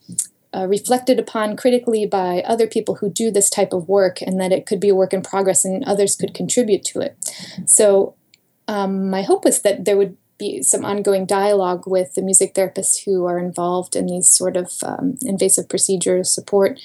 uh, 0.56 0.66
reflected 0.68 1.20
upon 1.20 1.56
critically 1.56 2.06
by 2.06 2.42
other 2.42 2.68
people 2.68 2.96
who 2.96 3.10
do 3.10 3.30
this 3.32 3.50
type 3.50 3.72
of 3.72 3.88
work 3.88 4.22
and 4.22 4.40
that 4.40 4.52
it 4.52 4.66
could 4.66 4.80
be 4.80 4.90
a 4.90 4.96
work 4.96 5.14
in 5.14 5.22
progress 5.22 5.64
and 5.64 5.84
others 5.84 6.16
could 6.16 6.34
contribute 6.34 6.84
to 6.84 7.00
it. 7.00 7.16
So 7.66 8.16
um, 8.68 9.10
my 9.10 9.22
hope 9.22 9.46
was 9.46 9.62
that 9.62 9.86
there 9.86 9.98
would 9.98 10.18
be 10.40 10.64
some 10.64 10.86
ongoing 10.86 11.26
dialogue 11.26 11.84
with 11.86 12.16
the 12.16 12.22
music 12.22 12.56
therapists 12.56 13.04
who 13.04 13.26
are 13.26 13.38
involved 13.38 13.96
in 13.96 14.08
these 14.08 14.28
sort 14.28 14.58
of 14.58 14.72
um, 14.84 15.18
invasive 15.22 15.70
procedure 15.70 16.24
support, 16.24 16.80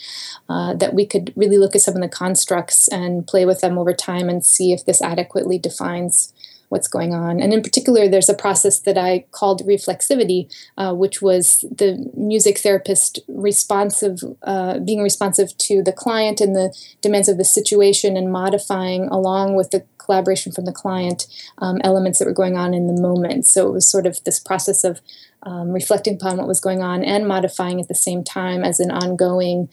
uh, 0.48 0.74
that 0.74 0.92
we 0.92 1.06
could 1.06 1.32
really 1.36 1.56
look 1.56 1.74
at 1.74 1.80
some 1.80 1.94
of 1.94 2.02
the 2.02 2.08
constructs 2.08 2.88
and 2.88 3.26
play 3.26 3.46
with 3.46 3.60
them 3.60 3.78
over 3.78 3.94
time 3.94 4.28
and 4.28 4.44
see 4.44 4.72
if 4.72 4.84
this 4.84 5.00
adequately 5.00 5.56
defines 5.56 6.34
what's 6.68 6.88
going 6.88 7.14
on. 7.14 7.40
And 7.40 7.52
in 7.52 7.62
particular, 7.62 8.08
there's 8.08 8.28
a 8.28 8.34
process 8.34 8.80
that 8.80 8.98
I 8.98 9.26
called 9.30 9.62
reflexivity, 9.66 10.52
uh, 10.76 10.94
which 10.94 11.22
was 11.22 11.64
the 11.70 12.10
music 12.16 12.58
therapist 12.58 13.20
responsive, 13.28 14.20
uh, 14.42 14.78
being 14.80 15.02
responsive 15.02 15.56
to 15.58 15.82
the 15.82 15.92
client 15.92 16.40
and 16.40 16.54
the 16.54 16.74
demands 17.00 17.28
of 17.28 17.38
the 17.38 17.44
situation 17.44 18.16
and 18.16 18.32
modifying 18.32 19.08
along 19.08 19.54
with 19.54 19.70
the 19.70 19.84
collaboration 19.98 20.52
from 20.52 20.66
the 20.66 20.72
client 20.72 21.26
um, 21.58 21.80
elements 21.82 22.18
that 22.18 22.26
were 22.26 22.32
going 22.32 22.56
on 22.56 22.74
in 22.74 22.86
the 22.86 23.00
moment. 23.00 23.46
So 23.46 23.68
it 23.68 23.72
was 23.72 23.88
sort 23.88 24.06
of 24.06 24.22
this 24.24 24.38
process 24.38 24.84
of 24.84 25.00
um, 25.42 25.70
reflecting 25.70 26.14
upon 26.14 26.36
what 26.36 26.46
was 26.46 26.60
going 26.60 26.82
on 26.82 27.04
and 27.04 27.26
modifying 27.26 27.80
at 27.80 27.88
the 27.88 27.94
same 27.94 28.24
time 28.24 28.64
as 28.64 28.80
an 28.80 28.90
ongoing 28.90 29.68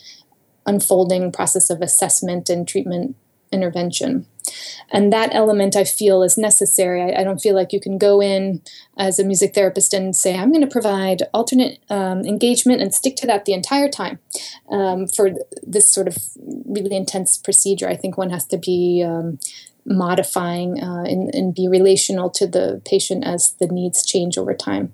unfolding 0.65 1.31
process 1.31 1.69
of 1.69 1.81
assessment 1.81 2.49
and 2.49 2.67
treatment 2.67 3.15
intervention. 3.51 4.25
And 4.91 5.11
that 5.11 5.33
element 5.33 5.75
I 5.75 5.83
feel 5.83 6.23
is 6.23 6.37
necessary. 6.37 7.01
I, 7.01 7.21
I, 7.21 7.23
don't 7.23 7.39
feel 7.39 7.55
like 7.55 7.73
you 7.73 7.79
can 7.79 7.97
go 7.97 8.21
in 8.21 8.61
as 8.97 9.19
a 9.19 9.23
music 9.23 9.53
therapist 9.53 9.93
and 9.93 10.15
say, 10.15 10.37
I'm 10.37 10.51
going 10.51 10.67
to 10.67 10.71
provide 10.71 11.23
alternate 11.33 11.79
um, 11.89 12.25
engagement 12.25 12.81
and 12.81 12.93
stick 12.93 13.15
to 13.17 13.27
that 13.27 13.45
the 13.45 13.53
entire 13.53 13.89
time 13.89 14.19
um, 14.69 15.07
for 15.07 15.31
this 15.63 15.89
sort 15.89 16.07
of 16.07 16.17
really 16.65 16.95
intense 16.95 17.37
procedure. 17.37 17.87
I 17.87 17.95
think 17.95 18.17
one 18.17 18.29
has 18.29 18.45
to 18.47 18.57
be. 18.57 19.03
Um, 19.05 19.39
modifying 19.83 20.79
uh, 20.79 21.01
and, 21.07 21.33
and 21.33 21.55
be 21.55 21.67
relational 21.67 22.29
to 22.29 22.45
the 22.45 22.79
patient 22.85 23.23
as 23.25 23.53
the 23.59 23.65
needs 23.65 24.05
change 24.05 24.37
over 24.37 24.53
time. 24.53 24.93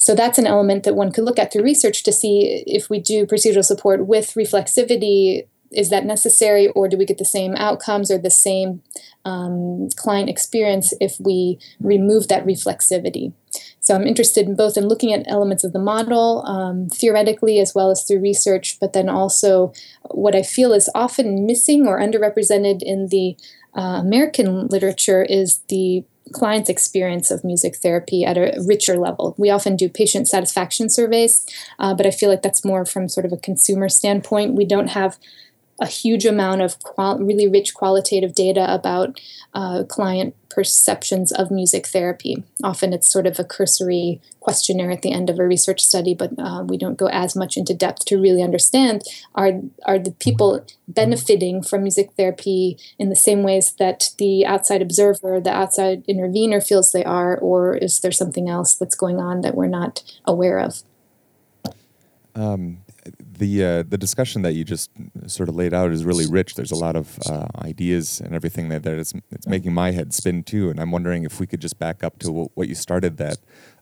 So 0.00 0.14
that's 0.14 0.38
an 0.38 0.46
element 0.46 0.84
that 0.84 0.94
one 0.94 1.12
could 1.12 1.24
look 1.24 1.38
at 1.38 1.52
through 1.52 1.62
research 1.62 2.02
to 2.04 2.12
see 2.12 2.64
if 2.66 2.88
we 2.88 3.00
do 3.00 3.26
procedural 3.26 3.64
support 3.64 4.06
with 4.06 4.32
reflexivity 4.34 5.46
is 5.72 5.90
that 5.90 6.04
necessary 6.04 6.68
or 6.68 6.88
do 6.88 6.96
we 6.96 7.06
get 7.06 7.18
the 7.18 7.24
same 7.24 7.54
outcomes 7.56 8.10
or 8.10 8.18
the 8.18 8.30
same 8.30 8.82
um, 9.24 9.88
client 9.96 10.28
experience 10.28 10.92
if 11.00 11.16
we 11.20 11.58
remove 11.80 12.28
that 12.28 12.44
reflexivity 12.44 13.32
so 13.80 13.94
i'm 13.94 14.06
interested 14.06 14.46
in 14.46 14.56
both 14.56 14.76
in 14.76 14.88
looking 14.88 15.12
at 15.12 15.28
elements 15.28 15.64
of 15.64 15.72
the 15.72 15.78
model 15.78 16.44
um, 16.46 16.88
theoretically 16.88 17.58
as 17.58 17.74
well 17.74 17.90
as 17.90 18.02
through 18.04 18.20
research 18.20 18.78
but 18.80 18.92
then 18.92 19.08
also 19.08 19.72
what 20.10 20.34
i 20.34 20.42
feel 20.42 20.72
is 20.72 20.90
often 20.94 21.46
missing 21.46 21.86
or 21.86 21.98
underrepresented 21.98 22.82
in 22.82 23.08
the 23.08 23.36
uh, 23.76 24.00
american 24.00 24.66
literature 24.68 25.22
is 25.22 25.58
the 25.68 26.04
client's 26.32 26.70
experience 26.70 27.30
of 27.30 27.44
music 27.44 27.76
therapy 27.76 28.24
at 28.24 28.38
a 28.38 28.54
richer 28.66 28.96
level. 28.96 29.34
We 29.38 29.50
often 29.50 29.76
do 29.76 29.88
patient 29.88 30.28
satisfaction 30.28 30.88
surveys, 30.88 31.46
uh, 31.78 31.94
but 31.94 32.06
I 32.06 32.10
feel 32.10 32.28
like 32.28 32.42
that's 32.42 32.64
more 32.64 32.84
from 32.84 33.08
sort 33.08 33.26
of 33.26 33.32
a 33.32 33.36
consumer 33.36 33.88
standpoint. 33.88 34.54
We 34.54 34.64
don't 34.64 34.88
have 34.88 35.18
a 35.80 35.86
huge 35.86 36.26
amount 36.26 36.60
of 36.60 36.78
qual- 36.82 37.18
really 37.18 37.48
rich 37.48 37.74
qualitative 37.74 38.34
data 38.34 38.72
about 38.72 39.18
uh, 39.54 39.82
client 39.84 40.36
perceptions 40.50 41.32
of 41.32 41.50
music 41.50 41.86
therapy. 41.86 42.44
Often 42.62 42.92
it's 42.92 43.10
sort 43.10 43.26
of 43.26 43.38
a 43.38 43.44
cursory 43.44 44.20
questionnaire 44.40 44.90
at 44.90 45.02
the 45.02 45.12
end 45.12 45.30
of 45.30 45.38
a 45.38 45.46
research 45.46 45.80
study, 45.80 46.14
but 46.14 46.32
uh, 46.38 46.64
we 46.66 46.76
don't 46.76 46.98
go 46.98 47.06
as 47.06 47.34
much 47.34 47.56
into 47.56 47.72
depth 47.72 48.04
to 48.06 48.20
really 48.20 48.42
understand 48.42 49.02
are, 49.34 49.60
are 49.86 49.98
the 49.98 50.10
people 50.12 50.64
benefiting 50.86 51.62
from 51.62 51.82
music 51.82 52.12
therapy 52.12 52.76
in 52.98 53.08
the 53.08 53.16
same 53.16 53.42
ways 53.42 53.72
that 53.78 54.10
the 54.18 54.44
outside 54.44 54.82
observer, 54.82 55.40
the 55.40 55.52
outside 55.52 56.04
intervener 56.06 56.60
feels 56.60 56.92
they 56.92 57.04
are, 57.04 57.36
or 57.38 57.74
is 57.74 58.00
there 58.00 58.12
something 58.12 58.48
else 58.48 58.74
that's 58.74 58.94
going 58.94 59.18
on 59.18 59.40
that 59.40 59.54
we're 59.54 59.66
not 59.66 60.02
aware 60.26 60.58
of? 60.58 60.82
Um, 62.34 62.78
the 63.18 63.64
uh, 63.64 63.82
the 63.82 63.98
discussion 63.98 64.42
that 64.42 64.52
you 64.52 64.64
just 64.64 64.90
sort 65.26 65.48
of 65.48 65.54
laid 65.54 65.72
out 65.72 65.90
is 65.90 66.04
really 66.04 66.26
rich. 66.26 66.54
There's 66.54 66.70
a 66.70 66.76
lot 66.76 66.96
of 66.96 67.18
uh, 67.26 67.46
ideas 67.58 68.20
and 68.20 68.34
everything 68.34 68.68
that 68.68 68.82
that 68.82 68.98
is 68.98 69.14
it's 69.30 69.46
making 69.46 69.72
my 69.72 69.92
head 69.92 70.12
spin 70.12 70.42
too. 70.42 70.70
And 70.70 70.80
I'm 70.80 70.90
wondering 70.90 71.24
if 71.24 71.40
we 71.40 71.46
could 71.46 71.60
just 71.60 71.78
back 71.78 72.04
up 72.04 72.18
to 72.20 72.50
what 72.54 72.68
you 72.68 72.74
started 72.74 73.16
that 73.16 73.38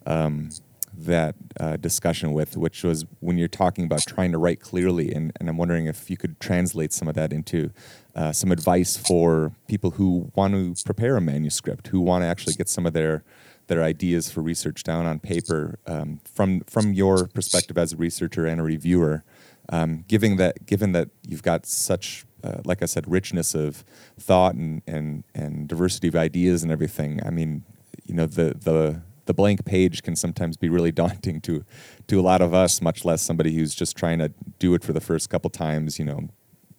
um, 0.06 0.50
that 0.98 1.34
uh, 1.60 1.76
discussion 1.76 2.32
with, 2.32 2.56
which 2.56 2.82
was 2.82 3.06
when 3.20 3.38
you're 3.38 3.48
talking 3.48 3.84
about 3.84 4.00
trying 4.06 4.32
to 4.32 4.38
write 4.38 4.60
clearly. 4.60 5.12
And, 5.12 5.32
and 5.38 5.48
I'm 5.48 5.56
wondering 5.56 5.86
if 5.86 6.10
you 6.10 6.16
could 6.16 6.40
translate 6.40 6.92
some 6.92 7.08
of 7.08 7.14
that 7.14 7.32
into 7.32 7.70
uh, 8.14 8.32
some 8.32 8.50
advice 8.50 8.96
for 8.96 9.52
people 9.68 9.92
who 9.92 10.30
want 10.34 10.54
to 10.54 10.84
prepare 10.84 11.16
a 11.16 11.20
manuscript, 11.20 11.88
who 11.88 12.00
want 12.00 12.22
to 12.22 12.26
actually 12.26 12.54
get 12.54 12.68
some 12.68 12.84
of 12.84 12.92
their 12.92 13.22
their 13.68 13.82
ideas 13.82 14.30
for 14.30 14.40
research 14.40 14.82
down 14.82 15.06
on 15.06 15.20
paper 15.20 15.78
um, 15.86 16.20
from 16.24 16.60
from 16.62 16.92
your 16.92 17.28
perspective 17.28 17.78
as 17.78 17.92
a 17.92 17.96
researcher 17.96 18.46
and 18.46 18.60
a 18.60 18.64
reviewer 18.64 19.24
um, 19.70 20.04
given 20.08 20.36
that 20.36 20.66
given 20.66 20.92
that 20.92 21.08
you've 21.26 21.42
got 21.42 21.64
such 21.66 22.24
uh, 22.42 22.60
like 22.64 22.82
I 22.82 22.86
said 22.86 23.10
richness 23.10 23.54
of 23.54 23.84
thought 24.18 24.54
and, 24.54 24.82
and 24.86 25.24
and 25.34 25.68
diversity 25.68 26.08
of 26.08 26.16
ideas 26.16 26.62
and 26.62 26.72
everything 26.72 27.20
I 27.24 27.30
mean 27.30 27.64
you 28.04 28.14
know 28.14 28.26
the 28.26 28.54
the 28.58 29.02
the 29.26 29.34
blank 29.34 29.64
page 29.66 30.02
can 30.02 30.16
sometimes 30.16 30.56
be 30.56 30.68
really 30.68 30.92
daunting 31.02 31.40
to 31.42 31.64
to 32.06 32.18
a 32.18 32.22
lot 32.22 32.40
of 32.40 32.52
us 32.54 32.80
much 32.80 33.04
less 33.04 33.22
somebody 33.22 33.54
who's 33.54 33.74
just 33.74 33.96
trying 33.96 34.18
to 34.18 34.32
do 34.58 34.74
it 34.74 34.82
for 34.82 34.92
the 34.92 35.00
first 35.00 35.30
couple 35.30 35.50
times 35.50 35.98
you 35.98 36.04
know 36.04 36.28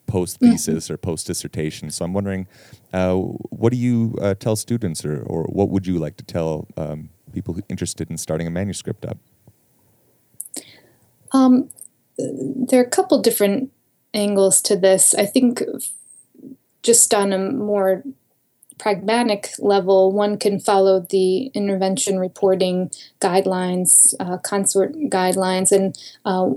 post 0.09 0.39
thesis 0.39 0.89
or 0.89 0.97
post 0.97 1.27
dissertation 1.27 1.91
so 1.91 2.03
I'm 2.05 2.13
wondering 2.13 2.47
uh, 2.93 3.15
what 3.15 3.71
do 3.71 3.77
you 3.77 4.15
uh, 4.21 4.33
tell 4.35 4.55
students 4.55 5.05
or 5.05 5.21
or 5.23 5.43
what 5.43 5.69
would 5.69 5.85
you 5.85 5.97
like 5.99 6.17
to 6.17 6.23
tell 6.23 6.67
um, 6.77 7.09
people 7.33 7.57
interested 7.69 8.09
in 8.09 8.17
starting 8.17 8.47
a 8.47 8.49
manuscript 8.49 9.05
up 9.05 9.17
um, 11.31 11.69
there 12.17 12.79
are 12.79 12.85
a 12.85 12.89
couple 12.89 13.21
different 13.21 13.71
angles 14.13 14.61
to 14.63 14.75
this. 14.75 15.13
I 15.13 15.25
think 15.25 15.61
just 16.83 17.13
on 17.13 17.33
a 17.33 17.37
more 17.37 18.03
pragmatic 18.77 19.49
level, 19.59 20.11
one 20.11 20.37
can 20.37 20.59
follow 20.59 21.05
the 21.09 21.47
intervention 21.47 22.17
reporting 22.17 22.91
guidelines, 23.19 24.13
uh, 24.19 24.37
CONSORT 24.37 24.93
guidelines, 25.09 25.71
and 25.71 25.97
uh, 26.25 26.49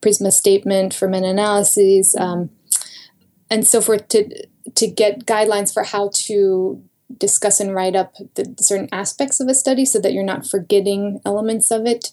PRISMA 0.00 0.30
statement 0.30 0.94
for 0.94 1.08
meta-analyses, 1.08 2.14
um, 2.18 2.50
and 3.50 3.66
so 3.66 3.80
forth 3.80 4.08
to 4.08 4.46
to 4.74 4.86
get 4.86 5.26
guidelines 5.26 5.72
for 5.72 5.82
how 5.82 6.10
to 6.12 6.82
discuss 7.16 7.58
and 7.58 7.74
write 7.74 7.96
up 7.96 8.14
the 8.34 8.54
certain 8.60 8.88
aspects 8.92 9.40
of 9.40 9.48
a 9.48 9.54
study, 9.54 9.84
so 9.84 9.98
that 10.00 10.12
you're 10.12 10.24
not 10.24 10.46
forgetting 10.46 11.20
elements 11.24 11.70
of 11.70 11.86
it. 11.86 12.12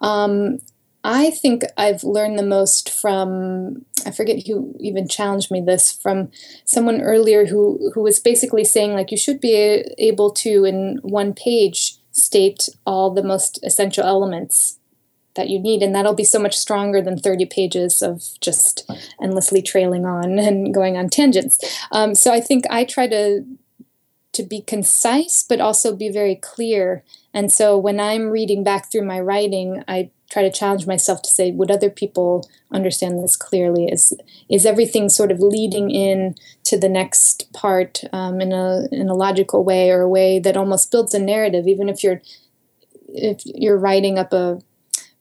Um, 0.00 0.58
I 1.04 1.30
think 1.30 1.62
I've 1.76 2.04
learned 2.04 2.38
the 2.38 2.44
most 2.44 2.90
from 2.90 3.84
I 4.06 4.10
forget 4.10 4.46
who 4.46 4.74
even 4.78 5.08
challenged 5.08 5.50
me 5.50 5.60
this 5.60 5.92
from 5.92 6.30
someone 6.64 7.00
earlier 7.00 7.46
who 7.46 7.90
who 7.94 8.02
was 8.02 8.18
basically 8.18 8.64
saying 8.64 8.92
like 8.92 9.10
you 9.10 9.16
should 9.16 9.40
be 9.40 9.54
able 9.98 10.30
to 10.32 10.64
in 10.64 10.98
one 11.02 11.34
page 11.34 11.96
state 12.12 12.68
all 12.86 13.10
the 13.10 13.22
most 13.22 13.58
essential 13.64 14.04
elements 14.04 14.78
that 15.34 15.48
you 15.48 15.58
need 15.58 15.82
and 15.82 15.94
that'll 15.94 16.14
be 16.14 16.24
so 16.24 16.38
much 16.38 16.56
stronger 16.56 17.00
than 17.00 17.18
30 17.18 17.46
pages 17.46 18.02
of 18.02 18.22
just 18.40 18.90
endlessly 19.22 19.62
trailing 19.62 20.04
on 20.04 20.38
and 20.38 20.74
going 20.74 20.96
on 20.96 21.08
tangents. 21.08 21.58
Um, 21.90 22.14
so 22.14 22.32
i 22.32 22.40
think 22.40 22.64
i 22.70 22.84
try 22.84 23.06
to 23.08 23.44
to 24.32 24.42
be 24.42 24.62
concise 24.62 25.44
but 25.46 25.60
also 25.60 25.94
be 25.94 26.08
very 26.08 26.36
clear. 26.36 27.04
And 27.34 27.52
so 27.52 27.76
when 27.76 28.00
i'm 28.00 28.30
reading 28.30 28.64
back 28.64 28.90
through 28.90 29.04
my 29.04 29.20
writing 29.20 29.82
i 29.88 30.10
try 30.32 30.42
to 30.42 30.50
challenge 30.50 30.86
myself 30.86 31.20
to 31.20 31.30
say, 31.30 31.50
would 31.50 31.70
other 31.70 31.90
people 31.90 32.48
understand 32.72 33.22
this 33.22 33.36
clearly? 33.36 33.86
Is 33.86 34.16
is 34.48 34.64
everything 34.64 35.08
sort 35.08 35.30
of 35.30 35.40
leading 35.40 35.90
in 35.90 36.34
to 36.64 36.78
the 36.78 36.88
next 36.88 37.52
part 37.52 38.02
um, 38.12 38.40
in 38.40 38.52
a 38.52 38.88
in 38.90 39.08
a 39.08 39.14
logical 39.14 39.62
way 39.62 39.90
or 39.90 40.00
a 40.00 40.08
way 40.08 40.38
that 40.38 40.56
almost 40.56 40.90
builds 40.90 41.12
a 41.12 41.18
narrative, 41.18 41.68
even 41.68 41.88
if 41.88 42.02
you're 42.02 42.22
if 43.08 43.42
you're 43.44 43.76
writing 43.76 44.18
up 44.18 44.32
a 44.32 44.60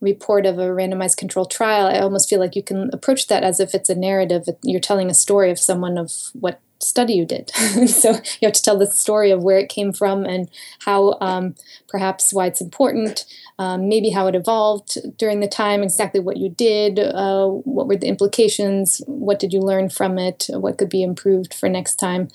report 0.01 0.45
of 0.45 0.57
a 0.57 0.67
randomized 0.67 1.17
controlled 1.17 1.51
trial, 1.51 1.87
I 1.87 1.99
almost 1.99 2.29
feel 2.29 2.39
like 2.39 2.55
you 2.55 2.63
can 2.63 2.89
approach 2.91 3.27
that 3.27 3.43
as 3.43 3.59
if 3.59 3.73
it's 3.73 3.89
a 3.89 3.95
narrative. 3.95 4.49
You're 4.63 4.79
telling 4.79 5.09
a 5.09 5.13
story 5.13 5.51
of 5.51 5.59
someone 5.59 5.97
of 5.97 6.11
what 6.33 6.59
study 6.83 7.13
you 7.13 7.25
did. 7.25 7.49
so 7.87 8.11
you 8.11 8.47
have 8.47 8.53
to 8.53 8.61
tell 8.61 8.77
the 8.77 8.87
story 8.87 9.31
of 9.31 9.43
where 9.43 9.59
it 9.59 9.69
came 9.69 9.93
from 9.93 10.25
and 10.25 10.49
how 10.79 11.17
um, 11.21 11.55
perhaps 11.87 12.33
why 12.33 12.47
it's 12.47 12.61
important, 12.61 13.25
um, 13.59 13.87
maybe 13.87 14.09
how 14.09 14.27
it 14.27 14.35
evolved 14.35 14.97
during 15.17 15.39
the 15.39 15.47
time, 15.47 15.83
exactly 15.83 16.19
what 16.19 16.37
you 16.37 16.49
did, 16.49 16.99
uh, 16.99 17.47
what 17.47 17.87
were 17.87 17.97
the 17.97 18.07
implications, 18.07 19.01
what 19.05 19.39
did 19.39 19.53
you 19.53 19.59
learn 19.59 19.89
from 19.89 20.17
it, 20.17 20.47
what 20.49 20.77
could 20.77 20.89
be 20.89 21.03
improved 21.03 21.53
for 21.53 21.69
next 21.69 21.95
time. 21.95 22.27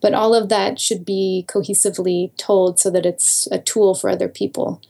But 0.00 0.14
all 0.14 0.34
of 0.34 0.48
that 0.48 0.80
should 0.80 1.04
be 1.04 1.44
cohesively 1.48 2.36
told 2.36 2.80
so 2.80 2.90
that 2.90 3.06
it's 3.06 3.46
a 3.52 3.58
tool 3.58 3.94
for 3.94 4.10
other 4.10 4.28
people. 4.28 4.82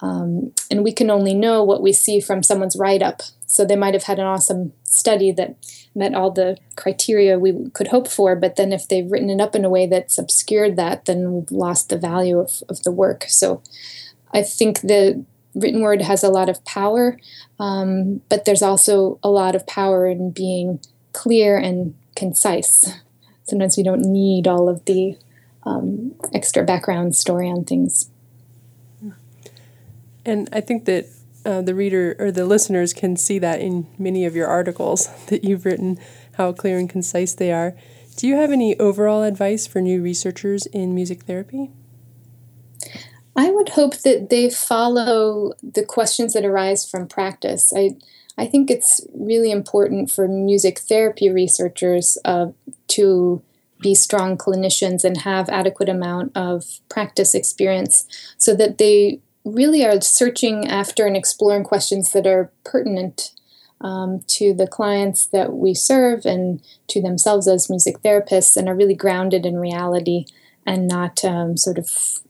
Um, 0.00 0.52
and 0.70 0.84
we 0.84 0.92
can 0.92 1.10
only 1.10 1.34
know 1.34 1.62
what 1.64 1.82
we 1.82 1.92
see 1.92 2.20
from 2.20 2.42
someone's 2.42 2.76
write 2.76 3.02
up. 3.02 3.22
So 3.46 3.64
they 3.64 3.76
might 3.76 3.94
have 3.94 4.04
had 4.04 4.18
an 4.18 4.26
awesome 4.26 4.72
study 4.84 5.32
that 5.32 5.56
met 5.94 6.14
all 6.14 6.30
the 6.30 6.58
criteria 6.76 7.38
we 7.38 7.70
could 7.70 7.88
hope 7.88 8.08
for, 8.08 8.36
but 8.36 8.56
then 8.56 8.72
if 8.72 8.86
they've 8.86 9.10
written 9.10 9.30
it 9.30 9.40
up 9.40 9.54
in 9.54 9.64
a 9.64 9.70
way 9.70 9.86
that's 9.86 10.18
obscured 10.18 10.76
that, 10.76 11.06
then 11.06 11.32
we've 11.32 11.50
lost 11.50 11.88
the 11.88 11.96
value 11.96 12.38
of, 12.38 12.62
of 12.68 12.82
the 12.82 12.92
work. 12.92 13.24
So 13.28 13.62
I 14.32 14.42
think 14.42 14.82
the 14.82 15.24
written 15.54 15.80
word 15.80 16.02
has 16.02 16.22
a 16.22 16.28
lot 16.28 16.50
of 16.50 16.62
power, 16.66 17.18
um, 17.58 18.20
but 18.28 18.44
there's 18.44 18.62
also 18.62 19.18
a 19.22 19.30
lot 19.30 19.54
of 19.54 19.66
power 19.66 20.06
in 20.06 20.30
being 20.30 20.80
clear 21.14 21.56
and 21.56 21.94
concise. 22.14 22.84
Sometimes 23.44 23.76
we 23.76 23.82
don't 23.82 24.02
need 24.02 24.46
all 24.46 24.68
of 24.68 24.84
the 24.84 25.16
um, 25.64 26.14
extra 26.34 26.62
background 26.62 27.16
story 27.16 27.48
on 27.48 27.64
things. 27.64 28.10
And 30.26 30.48
I 30.52 30.60
think 30.60 30.84
that 30.84 31.06
uh, 31.46 31.62
the 31.62 31.74
reader 31.74 32.16
or 32.18 32.32
the 32.32 32.44
listeners 32.44 32.92
can 32.92 33.16
see 33.16 33.38
that 33.38 33.60
in 33.60 33.86
many 33.96 34.26
of 34.26 34.34
your 34.34 34.48
articles 34.48 35.08
that 35.28 35.44
you've 35.44 35.64
written, 35.64 35.98
how 36.34 36.52
clear 36.52 36.78
and 36.78 36.90
concise 36.90 37.32
they 37.32 37.52
are. 37.52 37.74
Do 38.16 38.26
you 38.26 38.34
have 38.34 38.50
any 38.50 38.78
overall 38.78 39.22
advice 39.22 39.66
for 39.66 39.80
new 39.80 40.02
researchers 40.02 40.66
in 40.66 40.94
music 40.94 41.22
therapy? 41.22 41.70
I 43.36 43.50
would 43.50 43.70
hope 43.70 43.98
that 43.98 44.30
they 44.30 44.50
follow 44.50 45.52
the 45.62 45.84
questions 45.84 46.32
that 46.32 46.44
arise 46.44 46.88
from 46.88 47.06
practice. 47.06 47.72
I, 47.76 47.96
I 48.38 48.46
think 48.46 48.70
it's 48.70 49.00
really 49.14 49.50
important 49.50 50.10
for 50.10 50.26
music 50.26 50.78
therapy 50.80 51.30
researchers 51.30 52.16
uh, 52.24 52.48
to 52.88 53.42
be 53.80 53.94
strong 53.94 54.38
clinicians 54.38 55.04
and 55.04 55.18
have 55.18 55.50
adequate 55.50 55.90
amount 55.90 56.32
of 56.34 56.80
practice 56.88 57.34
experience 57.34 58.06
so 58.38 58.54
that 58.54 58.78
they 58.78 59.20
really 59.46 59.84
are 59.84 60.00
searching 60.00 60.66
after 60.66 61.06
and 61.06 61.16
exploring 61.16 61.64
questions 61.64 62.12
that 62.12 62.26
are 62.26 62.50
pertinent 62.64 63.32
um, 63.80 64.22
to 64.26 64.52
the 64.52 64.66
clients 64.66 65.26
that 65.26 65.52
we 65.52 65.72
serve 65.72 66.24
and 66.24 66.62
to 66.88 67.00
themselves 67.00 67.46
as 67.46 67.70
music 67.70 68.00
therapists 68.02 68.56
and 68.56 68.68
are 68.68 68.74
really 68.74 68.94
grounded 68.94 69.46
in 69.46 69.56
reality 69.56 70.24
and 70.66 70.88
not 70.88 71.24
um, 71.24 71.56
sort 71.56 71.78
of 71.78 72.20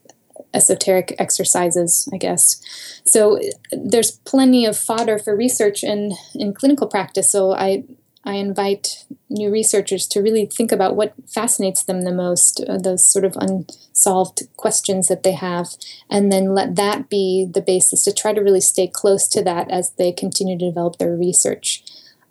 esoteric 0.52 1.14
exercises, 1.18 2.09
I 2.12 2.16
guess. 2.16 2.62
So 3.05 3.40
there's 3.72 4.11
plenty 4.11 4.66
of 4.66 4.76
fodder 4.76 5.18
for 5.18 5.37
research 5.37 5.83
in, 5.83 6.14
in 6.35 6.52
clinical 6.52 6.87
practice. 6.87 7.31
So 7.31 7.52
I 7.52 7.85
I 8.27 8.35
invite 8.35 9.05
new 9.31 9.53
researchers 9.53 10.07
to 10.09 10.21
really 10.21 10.47
think 10.47 10.73
about 10.73 10.97
what 10.97 11.15
fascinates 11.29 11.85
them 11.85 12.03
the 12.03 12.12
most, 12.12 12.61
uh, 12.69 12.77
those 12.77 13.05
sort 13.05 13.25
of 13.25 13.37
unsolved 13.37 14.43
questions 14.57 15.07
that 15.07 15.23
they 15.23 15.33
have, 15.33 15.69
and 16.11 16.33
then 16.33 16.53
let 16.53 16.75
that 16.75 17.09
be 17.09 17.47
the 17.49 17.61
basis 17.61 18.03
to 18.05 18.12
try 18.12 18.33
to 18.33 18.41
really 18.41 18.61
stay 18.61 18.89
close 18.89 19.29
to 19.29 19.45
that 19.45 19.71
as 19.71 19.93
they 19.93 20.11
continue 20.11 20.59
to 20.59 20.67
develop 20.67 20.99
their 20.99 21.17
research. 21.17 21.85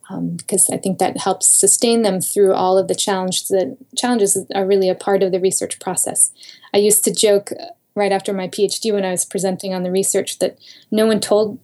Um, 0.08 0.36
because 0.36 0.70
I 0.70 0.78
think 0.78 1.00
that 1.00 1.18
helps 1.18 1.48
sustain 1.48 2.04
them 2.04 2.22
through 2.22 2.54
all 2.54 2.78
of 2.78 2.88
the 2.88 2.94
challenges 2.94 3.48
that 3.48 3.76
challenges 3.98 4.46
are 4.54 4.68
really 4.68 4.88
a 4.88 4.94
part 4.94 5.24
of 5.24 5.32
the 5.32 5.40
research 5.40 5.80
process. 5.80 6.30
I 6.76 6.78
used 6.78 7.04
to 7.06 7.14
joke 7.14 7.52
right 7.96 8.12
after 8.12 8.34
my 8.34 8.48
PhD 8.48 8.94
when 8.94 9.06
I 9.06 9.12
was 9.12 9.26
presenting 9.26 9.74
on 9.74 9.84
the 9.84 9.92
research 9.92 10.40
that 10.40 10.58
no 10.92 11.08
one 11.08 11.22
told 11.22 11.60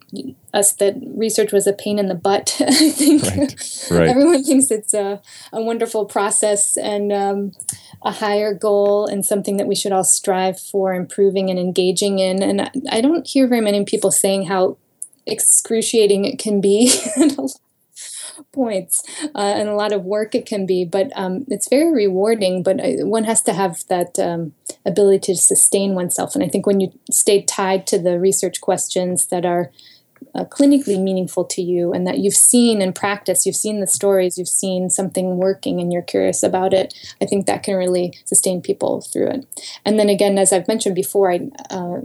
us 0.54 0.72
that 0.72 0.96
research 1.14 1.52
was 1.52 1.66
a 1.66 1.72
pain 1.74 1.98
in 1.98 2.06
the 2.06 2.14
butt. 2.14 2.56
I 2.60 2.90
think 2.90 3.22
right. 3.22 3.88
Right. 3.90 4.08
everyone 4.08 4.42
thinks 4.42 4.70
it's 4.70 4.94
a, 4.94 5.20
a 5.52 5.60
wonderful 5.60 6.06
process 6.06 6.76
and 6.76 7.12
um, 7.12 7.52
a 8.02 8.12
higher 8.12 8.54
goal 8.54 9.06
and 9.06 9.24
something 9.24 9.58
that 9.58 9.66
we 9.66 9.74
should 9.74 9.92
all 9.92 10.04
strive 10.04 10.58
for 10.58 10.94
improving 10.94 11.50
and 11.50 11.58
engaging 11.58 12.18
in. 12.18 12.42
And 12.42 12.62
I, 12.62 12.70
I 12.90 13.00
don't 13.02 13.26
hear 13.26 13.46
very 13.46 13.60
many 13.60 13.84
people 13.84 14.10
saying 14.10 14.46
how 14.46 14.78
excruciating 15.26 16.24
it 16.24 16.38
can 16.38 16.60
be 16.60 16.90
points 18.52 19.02
uh, 19.34 19.38
and 19.38 19.68
a 19.68 19.74
lot 19.74 19.92
of 19.92 20.04
work 20.04 20.34
it 20.34 20.46
can 20.46 20.66
be, 20.66 20.84
but 20.84 21.10
um, 21.14 21.44
it's 21.48 21.68
very 21.68 21.92
rewarding. 21.92 22.62
But 22.62 22.80
uh, 22.80 23.06
one 23.06 23.24
has 23.24 23.42
to 23.42 23.52
have 23.52 23.86
that 23.88 24.18
um, 24.18 24.52
ability 24.84 25.34
to 25.34 25.40
sustain 25.40 25.94
oneself. 25.94 26.34
And 26.34 26.44
I 26.44 26.48
think 26.48 26.66
when 26.66 26.80
you 26.80 26.92
stay 27.10 27.42
tied 27.42 27.86
to 27.88 27.98
the 27.98 28.18
research 28.18 28.60
questions 28.60 29.26
that 29.26 29.44
are 29.44 29.70
uh, 30.34 30.44
clinically 30.44 31.02
meaningful 31.02 31.44
to 31.44 31.62
you 31.62 31.92
and 31.92 32.06
that 32.06 32.18
you've 32.18 32.34
seen 32.34 32.80
in 32.80 32.92
practice, 32.92 33.44
you've 33.44 33.56
seen 33.56 33.80
the 33.80 33.86
stories, 33.86 34.38
you've 34.38 34.48
seen 34.48 34.88
something 34.88 35.36
working 35.36 35.80
and 35.80 35.92
you're 35.92 36.02
curious 36.02 36.42
about 36.42 36.72
it, 36.72 36.94
I 37.20 37.26
think 37.26 37.46
that 37.46 37.62
can 37.62 37.76
really 37.76 38.14
sustain 38.24 38.62
people 38.62 39.00
through 39.02 39.28
it. 39.28 39.46
And 39.84 39.98
then 39.98 40.08
again, 40.08 40.38
as 40.38 40.52
I've 40.52 40.68
mentioned 40.68 40.94
before, 40.94 41.30
I, 41.30 41.50
uh, 41.70 42.00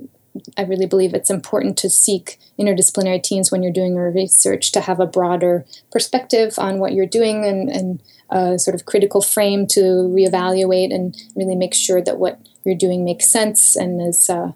I 0.58 0.64
really 0.64 0.86
believe 0.86 1.14
it's 1.14 1.30
important 1.30 1.78
to 1.80 1.90
seek 1.90 2.40
interdisciplinary 2.60 3.22
teams 3.22 3.52
when 3.52 3.64
you're 3.64 3.72
doing 3.72 3.96
your 3.96 4.12
research 4.12 4.72
to 4.74 4.82
have 4.82 5.00
a 5.00 5.06
broader 5.06 5.66
perspective 5.92 6.58
on 6.58 6.80
what 6.80 6.94
you're 6.94 7.06
doing 7.06 7.46
and, 7.46 7.70
and 7.70 8.04
a 8.30 8.60
sort 8.60 8.76
of 8.76 8.86
critical 8.86 9.22
frame 9.22 9.68
to 9.68 9.80
reevaluate 9.80 10.94
and 10.94 11.16
really 11.36 11.56
make 11.56 11.74
sure 11.74 12.02
that 12.02 12.18
what 12.18 12.40
you're 12.64 12.76
doing 12.76 13.06
makes 13.06 13.28
sense 13.32 13.76
and 13.76 14.02
is 14.02 14.30
uh, 14.30 14.52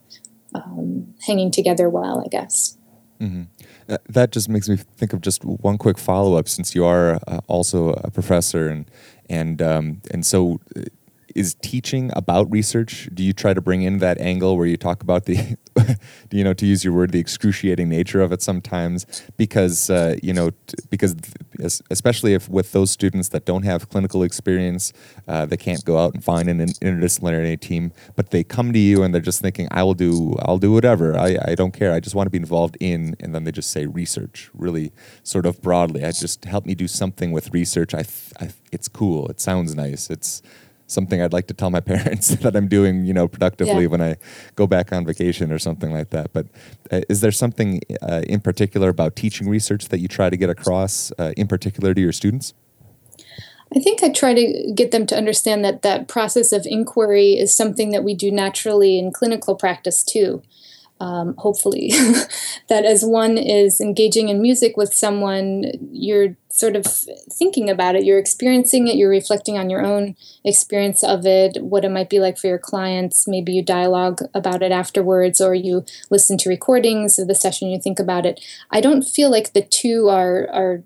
um, 0.54 1.14
hanging 1.26 1.52
together 1.52 1.90
well, 1.90 2.22
I 2.24 2.28
guess. 2.28 2.78
Mm-hmm. 3.20 3.44
Uh, 3.88 3.98
that 4.10 4.32
just 4.32 4.50
makes 4.50 4.68
me 4.68 4.78
think 4.78 5.14
of 5.14 5.22
just 5.22 5.44
one 5.46 5.78
quick 5.78 5.98
follow 5.98 6.36
up, 6.36 6.50
since 6.50 6.74
you 6.74 6.86
are 6.86 7.20
uh, 7.28 7.40
also 7.48 7.90
a 7.90 8.10
professor, 8.10 8.68
and 8.68 8.90
and 9.30 9.62
um, 9.62 10.02
and 10.12 10.26
so 10.26 10.60
uh, 10.76 10.82
is 11.36 11.56
teaching 11.56 12.12
about 12.16 12.50
research 12.52 13.10
do 13.14 13.24
you 13.24 13.34
try 13.34 13.54
to 13.54 13.62
bring 13.62 13.82
in 13.82 14.00
that 14.00 14.20
angle 14.20 14.58
where 14.58 14.68
you 14.68 14.78
talk 14.78 15.04
about 15.04 15.26
the 15.26 15.58
you 16.32 16.44
know 16.44 16.54
to 16.54 16.66
use 16.66 16.84
your 16.84 16.94
word 16.94 17.12
the 17.12 17.20
excruciating 17.20 17.90
nature 17.90 18.22
of 18.22 18.32
it 18.32 18.42
sometimes? 18.42 19.06
Because 19.38 19.90
uh, 19.90 20.16
you 20.22 20.34
know 20.34 20.52
t- 20.52 20.76
because 20.90 21.16
especially 21.90 22.34
if 22.34 22.50
with 22.50 22.72
those 22.72 22.92
students 22.92 23.30
that 23.30 23.46
don't 23.46 23.64
have 23.64 23.90
clinical 23.90 24.24
experience 24.24 24.94
uh, 25.28 25.46
they 25.46 25.58
can't 25.58 25.86
go 25.86 25.98
out 25.98 26.14
and 26.14 26.24
find 26.24 26.50
an 26.50 26.60
interdisciplinary 26.60 27.60
team 27.60 27.92
but 28.16 28.32
they 28.32 28.44
come 28.44 28.74
to 28.74 28.80
you 28.80 29.04
and 29.04 29.14
they're 29.14 29.22
just 29.22 29.42
thinking 29.42 29.68
i 29.72 29.84
will 29.84 29.94
do 29.94 30.36
i'll 30.42 30.58
do 30.58 30.72
whatever. 30.72 31.18
I, 31.18 31.38
I 31.46 31.56
don't 31.56 31.74
care. 31.74 31.94
I 31.94 32.00
just 32.00 32.16
want 32.16 32.28
to 32.28 32.32
be 32.32 32.38
involved 32.38 32.78
in 32.80 33.16
and 33.20 33.36
then 33.36 33.44
they 33.44 33.52
just 33.52 33.72
say 33.72 33.86
research 33.86 34.50
really 34.54 34.92
sort 35.24 35.46
of 35.46 35.62
broadly. 35.62 36.06
I 36.06 36.12
just 36.12 36.46
help 36.46 36.66
me 36.66 36.76
do 36.76 36.88
something 36.88 37.32
with 37.32 37.54
research. 37.54 37.94
I, 37.94 38.06
I 38.40 38.52
it's 38.72 38.88
cool. 38.88 39.28
It 39.28 39.42
sounds 39.42 39.76
nice. 39.76 40.10
It's 40.10 40.42
something 40.92 41.22
I'd 41.22 41.34
like 41.34 41.48
to 41.48 41.54
tell 41.54 41.70
my 41.70 41.80
parents 41.94 42.30
that 42.44 42.56
I'm 42.56 42.68
doing, 42.68 43.06
you 43.06 43.14
know, 43.14 43.28
productively 43.28 43.84
yeah. 43.84 43.88
when 43.88 44.02
I 44.02 44.16
go 44.56 44.68
back 44.68 44.92
on 44.92 45.06
vacation 45.06 45.52
or 45.52 45.60
something 45.60 45.92
like 45.92 46.10
that. 46.12 46.34
But 46.34 46.48
uh, 46.92 47.02
is 47.10 47.22
there 47.22 47.32
something 47.32 47.82
uh, 48.02 48.22
in 48.28 48.42
particular 48.42 48.90
about 48.90 49.16
teaching 49.16 49.50
research 49.50 49.90
that 49.90 50.00
you 50.00 50.08
try 50.08 50.30
to 50.30 50.38
get 50.38 50.50
across, 50.50 51.12
uh, 51.18 51.34
in 51.38 51.48
particular 51.48 51.94
to 51.94 52.02
your 52.02 52.12
students? 52.12 52.54
I 53.74 53.80
think 53.80 54.04
I 54.04 54.10
try 54.10 54.34
to 54.34 54.74
get 54.76 54.92
them 54.92 55.06
to 55.08 55.16
understand 55.16 55.64
that 55.64 55.82
that 55.84 56.10
process 56.10 56.52
of 56.52 56.66
inquiry 56.66 57.38
is 57.38 57.56
something 57.56 57.92
that 57.92 58.04
we 58.04 58.14
do 58.14 58.30
naturally 58.30 59.00
in 59.00 59.14
clinical 59.14 59.56
practice 59.56 60.04
too 60.04 60.42
um, 61.02 61.34
hopefully, 61.40 61.90
that 62.70 62.86
as 62.86 63.04
one 63.04 63.36
is 63.36 63.82
engaging 63.82 64.30
in 64.30 64.40
music 64.40 64.78
with 64.78 64.94
someone, 64.94 65.66
you're 65.92 66.38
sort 66.50 66.76
of 66.76 66.86
thinking 66.86 67.72
about 67.72 67.96
it, 67.96 68.04
you're 68.04 68.20
experiencing 68.20 68.88
it, 68.88 68.96
you're 68.96 69.10
reflecting 69.10 69.58
on 69.58 69.72
your 69.72 69.84
own 69.84 70.16
experience 70.44 71.04
of 71.04 71.26
it, 71.26 71.58
what 71.64 71.84
it 71.84 71.90
might 71.90 72.12
be 72.12 72.20
like 72.20 72.38
for 72.38 72.46
your 72.46 72.60
clients. 72.60 73.28
Maybe 73.28 73.52
you 73.52 73.64
dialogue 73.64 74.22
about 74.36 74.62
it 74.62 74.72
afterwards, 74.72 75.42
or 75.42 75.56
you 75.56 75.84
listen 76.12 76.38
to 76.38 76.50
recordings 76.50 77.18
of 77.18 77.28
the 77.28 77.34
session, 77.34 77.70
you 77.70 77.82
think 77.82 78.00
about 78.00 78.28
it. 78.28 78.40
I 78.70 78.80
don't 78.80 79.02
feel 79.02 79.32
like 79.32 79.54
the 79.54 79.64
two 79.64 80.08
are, 80.08 80.48
are 80.54 80.84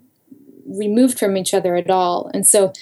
removed 0.66 1.18
from 1.18 1.36
each 1.36 1.52
other 1.52 1.76
at 1.76 1.90
all. 1.90 2.30
And 2.32 2.46
so, 2.46 2.72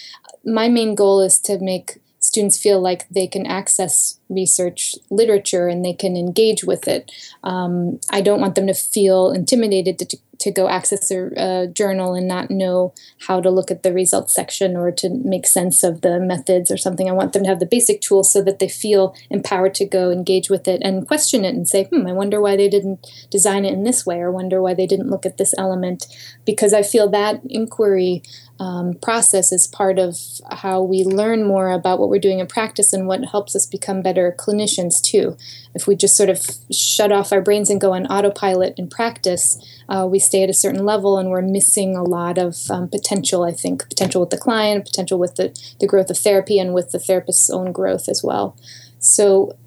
my 0.45 0.69
main 0.69 0.95
goal 0.95 1.21
is 1.21 1.41
to 1.41 1.59
make 1.59 1.99
students 2.35 2.59
feel 2.59 2.81
like 2.81 3.09
they 3.11 3.29
can 3.29 3.47
access 3.47 4.19
research 4.29 4.97
literature 5.09 5.69
and 5.69 5.85
they 5.85 5.93
can 5.93 6.17
engage 6.17 6.65
with 6.65 6.89
it. 6.89 7.13
Um, 7.45 8.01
I 8.11 8.23
don't 8.23 8.41
want 8.41 8.57
them 8.57 8.67
to 8.67 8.75
feel 8.75 9.31
intimidated 9.31 10.01
to, 10.01 10.19
to 10.41 10.51
go 10.51 10.69
access 10.69 11.13
a, 11.13 11.31
a, 11.37 11.67
journal 11.69 12.15
and 12.15 12.27
not 12.27 12.51
know 12.51 12.93
how 13.29 13.41
to 13.41 13.51
look 13.51 13.71
at 13.71 13.85
the 13.85 13.93
results 13.93 14.35
section 14.35 14.77
or 14.77 14.91
to 14.91 15.09
make 15.09 15.47
sense 15.47 15.85
of 15.85 16.01
the 16.01 16.19
methods 16.19 16.73
or 16.73 16.77
something. 16.77 17.09
I 17.09 17.13
want 17.13 17.35
them 17.35 17.45
to 17.45 17.49
have 17.49 17.61
the 17.61 17.67
basic 17.67 18.01
tools 18.01 18.33
so 18.33 18.43
that 18.43 18.59
they 18.59 18.69
feel 18.69 19.15
empowered 19.31 19.75
to 19.77 19.87
go 19.87 20.11
engage 20.11 20.51
with 20.51 20.67
it 20.67 20.81
and 20.83 21.07
question 21.07 21.45
it 21.45 21.55
and 21.55 21.69
say, 21.69 21.85
hmm, 21.85 22.05
I 22.09 22.13
wonder 22.13 22.41
why 22.41 22.57
they 22.57 22.69
didn't 22.69 23.07
design 23.31 23.65
it 23.65 23.75
in 23.75 23.85
this 23.85 24.05
way 24.05 24.19
or 24.19 24.33
wonder 24.33 24.61
why 24.61 24.75
they 24.75 24.89
didn't 24.89 25.11
look 25.11 25.25
at 25.25 25.39
this 25.39 25.55
element. 25.57 26.09
Because 26.45 26.75
I 26.75 26.83
feel 26.83 27.09
that 27.11 27.43
inquiry 27.49 28.25
um, 28.65 28.95
process 28.95 29.53
is 29.53 29.67
part 29.67 29.99
of 29.99 30.17
how 30.51 30.83
we 30.83 31.05
learn 31.05 31.45
more 31.45 31.71
about 31.71 31.99
what 31.99 32.09
we're 32.09 32.19
doing 32.19 32.39
in 32.39 32.47
practice 32.47 32.95
and 32.95 33.07
what 33.07 33.23
helps 33.27 33.55
us 33.55 33.67
become 33.67 34.01
better 34.01 34.35
clinicians 34.39 35.03
too. 35.03 35.37
If 35.75 35.87
we 35.87 35.95
just 35.95 36.17
sort 36.17 36.31
of 36.31 36.41
shut 36.73 37.13
off 37.13 37.31
our 37.31 37.43
brains 37.43 37.69
and 37.69 37.79
go 37.79 37.93
on 37.93 38.07
autopilot 38.07 38.79
in 38.79 38.89
practice, 38.89 39.63
uh, 39.91 40.09
we 40.11 40.19
stay 40.19 40.43
at 40.43 40.49
a 40.49 40.55
certain 40.55 40.87
level 40.87 41.19
and 41.19 41.29
we're 41.29 41.43
missing 41.43 41.95
a 41.95 42.03
lot 42.03 42.39
of 42.39 42.57
um, 42.71 42.89
potential, 42.89 43.45
I 43.45 43.53
think, 43.53 43.87
potential 43.87 44.23
with 44.23 44.31
the 44.31 44.39
client, 44.39 44.87
potential 44.87 45.19
with 45.19 45.35
the, 45.35 45.55
the 45.79 45.87
growth 45.87 46.09
of 46.09 46.17
therapy 46.17 46.59
and 46.59 46.73
with 46.73 46.91
the 46.91 46.99
therapist's 46.99 47.51
own 47.51 47.71
growth 47.71 48.09
as 48.09 48.23
well. 48.25 48.57
So 48.99 49.59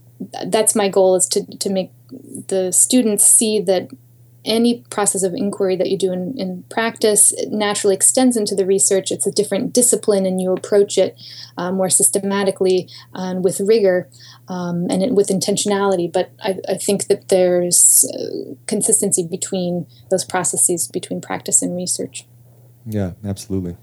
that's 0.48 0.74
my 0.74 0.90
goal 0.90 1.16
is 1.16 1.28
to, 1.28 1.46
to 1.46 1.70
make 1.70 1.92
the 2.48 2.72
students 2.72 3.28
see 3.28 3.60
that 3.60 3.90
any 4.48 4.84
process 4.90 5.24
of 5.24 5.34
inquiry 5.34 5.76
that 5.76 5.90
you 5.90 5.98
do 5.98 6.12
in, 6.12 6.34
in 6.38 6.64
practice 6.70 7.34
naturally 7.50 7.96
extends 7.96 8.36
into 8.36 8.56
the 8.56 8.66
research. 8.66 9.12
It's 9.12 9.28
a 9.28 9.32
different 9.32 9.74
discipline, 9.74 10.26
and 10.26 10.42
you 10.42 10.54
approach 10.54 10.98
it 10.98 11.16
uh, 11.58 11.72
more 11.72 11.90
systematically 11.90 12.90
and 13.14 13.44
with 13.44 13.60
rigor 13.60 14.10
um, 14.48 14.88
and 14.90 15.16
with 15.16 15.28
intentionality. 15.28 16.12
But 16.12 16.32
I, 16.42 16.58
I 16.68 16.76
think 16.76 17.08
that 17.08 17.28
there's 17.28 18.10
uh, 18.14 18.56
consistency 18.66 19.24
between 19.24 19.86
those 20.10 20.26
processes 20.26 20.88
between 20.88 21.22
practice 21.22 21.62
and 21.62 21.76
research. 21.76 22.26
Yeah, 22.86 23.12
absolutely. 23.24 23.76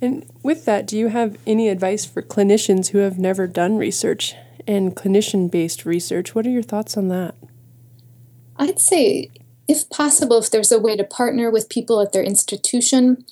And 0.00 0.26
with 0.42 0.64
that, 0.64 0.86
do 0.86 0.98
you 0.98 1.08
have 1.08 1.38
any 1.46 1.68
advice 1.68 2.04
for 2.04 2.22
clinicians 2.22 2.88
who 2.88 2.98
have 2.98 3.20
never 3.20 3.46
done 3.46 3.76
research 3.76 4.34
and 4.66 4.96
clinician 4.96 5.48
based 5.48 5.86
research? 5.86 6.34
What 6.34 6.44
are 6.44 6.50
your 6.50 6.62
thoughts 6.62 6.96
on 6.96 7.06
that? 7.08 7.36
I'd 8.56 8.80
say 8.80 9.30
if 9.68 9.88
possible, 9.90 10.38
if 10.38 10.50
there's 10.50 10.72
a 10.72 10.78
way 10.78 10.96
to 10.96 11.04
partner 11.04 11.50
with 11.50 11.68
people 11.68 12.00
at 12.00 12.12
their 12.12 12.22
institution, 12.22 13.24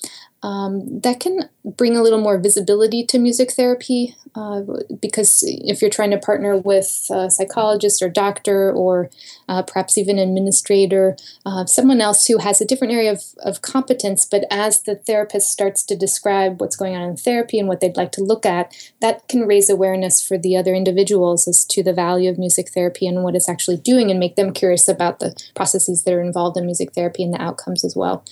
um, 0.43 0.99
that 1.01 1.19
can 1.19 1.49
bring 1.63 1.95
a 1.95 2.01
little 2.01 2.19
more 2.19 2.39
visibility 2.39 3.05
to 3.05 3.19
music 3.19 3.51
therapy 3.51 4.15
uh, 4.33 4.61
because 5.01 5.43
if 5.45 5.81
you're 5.81 5.91
trying 5.91 6.09
to 6.11 6.17
partner 6.17 6.57
with 6.57 7.05
a 7.11 7.29
psychologist 7.29 8.01
or 8.01 8.09
doctor 8.09 8.71
or 8.71 9.09
uh, 9.49 9.61
perhaps 9.61 9.97
even 9.97 10.17
administrator, 10.17 11.17
uh, 11.45 11.65
someone 11.65 12.01
else 12.01 12.25
who 12.25 12.37
has 12.37 12.61
a 12.61 12.65
different 12.65 12.93
area 12.93 13.11
of, 13.11 13.21
of 13.43 13.61
competence, 13.61 14.25
but 14.25 14.45
as 14.49 14.83
the 14.83 14.95
therapist 14.95 15.49
starts 15.49 15.83
to 15.83 15.95
describe 15.95 16.59
what's 16.61 16.77
going 16.77 16.95
on 16.95 17.09
in 17.09 17.17
therapy 17.17 17.59
and 17.59 17.67
what 17.67 17.81
they'd 17.81 17.97
like 17.97 18.11
to 18.11 18.23
look 18.23 18.45
at, 18.45 18.73
that 19.01 19.27
can 19.27 19.45
raise 19.45 19.69
awareness 19.69 20.25
for 20.25 20.37
the 20.37 20.55
other 20.55 20.73
individuals 20.73 21.47
as 21.47 21.65
to 21.65 21.83
the 21.83 21.93
value 21.93 22.29
of 22.29 22.39
music 22.39 22.69
therapy 22.69 23.05
and 23.05 23.23
what 23.23 23.35
it's 23.35 23.49
actually 23.49 23.77
doing 23.77 24.09
and 24.09 24.19
make 24.19 24.37
them 24.37 24.53
curious 24.53 24.87
about 24.87 25.19
the 25.19 25.35
processes 25.55 26.03
that 26.03 26.13
are 26.13 26.21
involved 26.21 26.57
in 26.57 26.65
music 26.65 26.93
therapy 26.93 27.23
and 27.23 27.33
the 27.33 27.41
outcomes 27.41 27.83
as 27.83 27.95
well. 27.95 28.23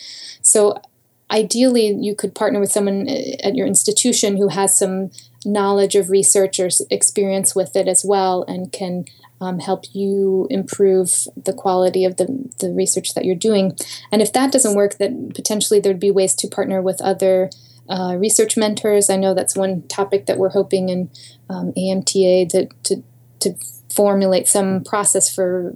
So 0.41 0.81
ideally 1.31 1.95
you 1.99 2.15
could 2.15 2.35
partner 2.35 2.59
with 2.59 2.71
someone 2.71 3.07
uh, 3.07 3.47
at 3.47 3.55
your 3.55 3.67
institution 3.67 4.37
who 4.37 4.49
has 4.49 4.77
some 4.77 5.11
knowledge 5.45 5.95
of 5.95 6.09
research 6.09 6.59
or 6.59 6.69
experience 6.89 7.55
with 7.55 7.75
it 7.75 7.87
as 7.87 8.03
well 8.05 8.43
and 8.47 8.71
can 8.71 9.05
um, 9.41 9.59
help 9.59 9.85
you 9.93 10.47
improve 10.49 11.27
the 11.45 11.53
quality 11.53 12.03
of 12.03 12.17
the, 12.17 12.49
the 12.59 12.71
research 12.71 13.13
that 13.13 13.23
you're 13.23 13.35
doing. 13.35 13.77
And 14.11 14.21
if 14.21 14.33
that 14.33 14.51
doesn't 14.51 14.75
work 14.75 14.97
then 14.97 15.31
potentially 15.33 15.79
there'd 15.79 15.99
be 15.99 16.11
ways 16.11 16.33
to 16.35 16.47
partner 16.47 16.81
with 16.81 17.01
other 17.01 17.49
uh, 17.89 18.15
research 18.17 18.55
mentors. 18.55 19.09
I 19.09 19.15
know 19.15 19.33
that's 19.33 19.55
one 19.55 19.81
topic 19.87 20.27
that 20.27 20.37
we're 20.37 20.49
hoping 20.49 20.89
in 20.89 21.09
um, 21.49 21.73
AMTA 21.75 22.49
to, 22.49 22.67
to, 22.83 23.03
to 23.39 23.55
formulate 23.93 24.47
some 24.47 24.83
process 24.83 25.33
for 25.33 25.73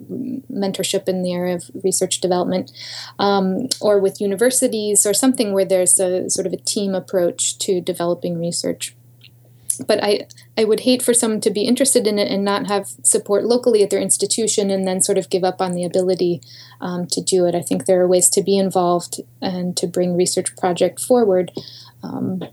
mentorship 0.52 1.08
in 1.08 1.24
the 1.24 1.34
area 1.34 1.56
of 1.56 1.70
research 1.84 2.22
development, 2.22 2.72
um, 3.20 3.68
or 3.82 4.00
with 4.00 4.22
universities, 4.22 5.06
or 5.06 5.14
something 5.14 5.52
where 5.52 5.66
there's 5.66 6.00
a 6.00 6.30
sort 6.30 6.46
of 6.48 6.54
a 6.54 6.58
team 6.58 6.94
approach 6.94 7.58
to 7.58 7.82
developing 7.82 8.40
research. 8.40 8.96
But 9.88 10.04
I, 10.04 10.28
I 10.56 10.66
would 10.66 10.82
hate 10.82 11.02
for 11.02 11.16
someone 11.16 11.42
to 11.42 11.50
be 11.50 11.64
interested 11.64 12.06
in 12.06 12.20
it 12.20 12.32
and 12.32 12.46
not 12.46 12.68
have 12.68 12.90
support 13.04 13.44
locally 13.44 13.82
at 13.82 13.90
their 13.90 14.00
institution 14.00 14.70
and 14.70 14.88
then 14.88 15.02
sort 15.02 15.18
of 15.18 15.32
give 15.32 15.44
up 15.44 15.60
on 15.60 15.74
the 15.74 15.84
ability 15.84 16.42
um, 16.80 17.08
to 17.08 17.22
do 17.22 17.46
it. 17.48 17.56
I 17.56 17.62
think 17.62 17.86
there 17.86 18.00
are 18.02 18.08
ways 18.08 18.30
to 18.30 18.44
be 18.44 18.56
involved 18.56 19.22
and 19.42 19.76
to 19.78 19.88
bring 19.88 20.16
research 20.16 20.56
project 20.56 21.00
forward 21.00 21.52
um, 22.04 22.44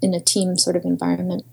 in 0.00 0.14
a 0.14 0.20
team 0.20 0.56
sort 0.56 0.76
of 0.76 0.84
environment. 0.84 1.44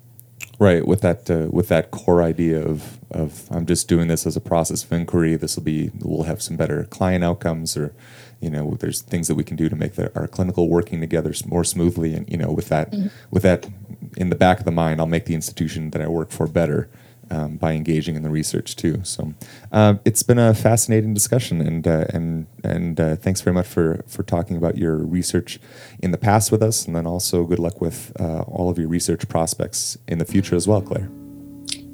Right, 0.58 0.88
with 0.88 1.02
that 1.02 1.30
uh, 1.30 1.48
with 1.52 1.68
that 1.68 1.92
core 1.92 2.24
idea 2.24 2.66
of 2.66 2.98
of 3.12 3.48
I'm 3.52 3.66
just 3.66 3.90
doing 3.90 4.08
this 4.08 4.26
as 4.26 4.38
a 4.38 4.42
process 4.42 4.84
of 4.86 4.92
inquiry. 4.94 5.36
This 5.36 5.58
will 5.58 5.64
be 5.64 5.92
we'll 6.00 6.24
have 6.24 6.42
some 6.42 6.56
better 6.56 6.86
client 6.86 7.26
outcomes, 7.26 7.76
or 7.76 7.94
you 8.40 8.50
know, 8.50 8.76
there's 8.80 9.02
things 9.02 9.28
that 9.28 9.36
we 9.36 9.44
can 9.44 9.58
do 9.58 9.68
to 9.68 9.76
make 9.76 9.96
the, 9.96 10.18
our 10.18 10.28
clinical 10.28 10.70
working 10.70 11.02
together 11.02 11.34
more 11.46 11.66
smoothly. 11.66 12.14
And 12.14 12.30
you 12.30 12.38
know, 12.38 12.52
with 12.52 12.70
that 12.70 12.92
mm-hmm. 12.92 13.08
with 13.32 13.44
that 13.44 13.68
in 14.16 14.30
the 14.30 14.36
back 14.36 14.60
of 14.60 14.66
the 14.66 14.72
mind, 14.72 15.02
I'll 15.02 15.08
make 15.08 15.26
the 15.26 15.36
institution 15.36 15.90
that 15.92 16.02
I 16.02 16.08
work 16.08 16.32
for 16.32 16.48
better 16.48 16.90
um, 17.32 17.58
by 17.58 17.74
engaging 17.74 18.16
in 18.16 18.24
the 18.24 18.30
research 18.30 18.76
too. 18.76 19.02
So 19.04 19.34
uh, 19.72 19.96
it's 20.06 20.24
been 20.24 20.40
a 20.40 20.54
fascinating 20.54 21.14
discussion, 21.14 21.62
and 21.62 21.88
uh, 21.88 22.06
and 22.10 22.48
and 22.64 23.00
uh, 23.00 23.16
thanks 23.16 23.42
very 23.42 23.54
much 23.54 23.68
for 23.68 24.04
for 24.08 24.24
talking 24.24 24.58
about 24.58 24.78
your 24.78 24.98
research 24.98 25.60
in 26.00 26.12
the 26.12 26.18
past 26.18 26.52
with 26.52 26.62
us, 26.62 26.86
and 26.86 26.96
then 26.96 27.06
also 27.06 27.44
good 27.46 27.60
luck 27.60 27.82
with 27.82 28.12
uh, 28.20 28.42
all 28.42 28.70
of 28.70 28.78
your 28.78 28.88
research 28.88 29.28
prospects 29.28 29.98
in 30.08 30.18
the 30.18 30.26
future 30.26 30.56
as 30.56 30.68
well, 30.68 30.82
Claire. 30.82 31.10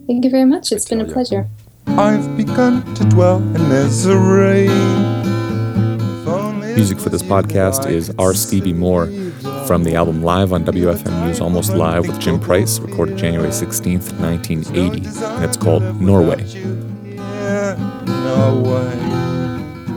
Thank 0.08 0.26
you 0.26 0.32
very 0.32 0.46
much. 0.46 0.72
It's 0.72 0.90
been 0.90 1.02
a 1.02 1.06
pleasure. 1.06 1.48
I've 1.88 2.38
begun 2.38 2.94
to 2.96 3.04
dwell 3.06 3.38
in 3.38 3.70
misery. 3.70 4.68
Music 6.76 7.00
for 7.00 7.10
this 7.10 7.22
podcast 7.22 7.90
is 7.90 8.14
R. 8.18 8.34
Stevie 8.34 8.74
Moore 8.74 9.08
from 9.72 9.86
the 9.86 9.96
album 9.96 10.22
Live 10.22 10.52
on 10.52 10.66
WFMU's 10.66 11.40
Almost 11.40 11.72
Live 11.72 12.06
with 12.06 12.20
Jim 12.20 12.42
Price, 12.42 12.78
recorded 12.80 13.18
January 13.18 13.52
16th, 13.52 14.12
1980, 14.20 15.08
and 15.24 15.46
it's 15.46 15.56
called 15.56 16.02
Norway. 16.02 16.44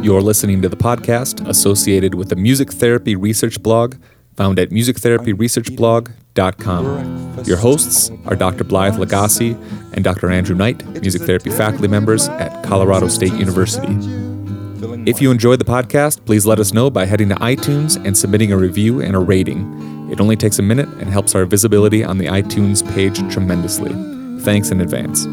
You're 0.01 0.23
listening 0.23 0.63
to 0.63 0.69
the 0.69 0.77
podcast 0.77 1.45
associated 1.49 2.15
with 2.15 2.29
the 2.29 2.37
Music 2.37 2.71
Therapy 2.71 3.17
Research 3.17 3.61
Blog, 3.65 3.97
found 4.37 4.61
at 4.61 4.71
musictherapyresearchblog.com. 4.71 7.43
Your 7.45 7.57
hosts 7.57 8.13
are 8.27 8.37
Dr. 8.37 8.63
Blythe 8.63 8.95
Lagasse 8.95 9.61
and 9.93 10.05
Dr. 10.05 10.31
Andrew 10.31 10.55
Knight, 10.55 10.87
music 11.01 11.23
therapy 11.23 11.51
faculty 11.51 11.89
members 11.89 12.29
at 12.29 12.63
Colorado 12.63 13.09
State 13.09 13.33
University. 13.33 14.34
If 15.07 15.21
you 15.21 15.31
enjoyed 15.31 15.59
the 15.59 15.65
podcast, 15.65 16.25
please 16.25 16.47
let 16.47 16.59
us 16.59 16.73
know 16.73 16.91
by 16.91 17.07
heading 17.07 17.29
to 17.31 17.35
iTunes 17.37 18.03
and 18.05 18.17
submitting 18.17 18.53
a 18.53 18.57
review 18.57 19.01
and 19.01 19.15
a 19.15 19.19
rating. 19.19 20.11
It 20.11 20.21
only 20.21 20.37
takes 20.37 20.59
a 20.59 20.63
minute 20.63 20.89
and 20.89 21.09
helps 21.09 21.35
our 21.35 21.45
visibility 21.45 22.05
on 22.05 22.19
the 22.19 22.27
iTunes 22.27 22.89
page 22.95 23.19
tremendously. 23.33 23.93
Thanks 24.43 24.71
in 24.71 24.81
advance. 24.81 25.27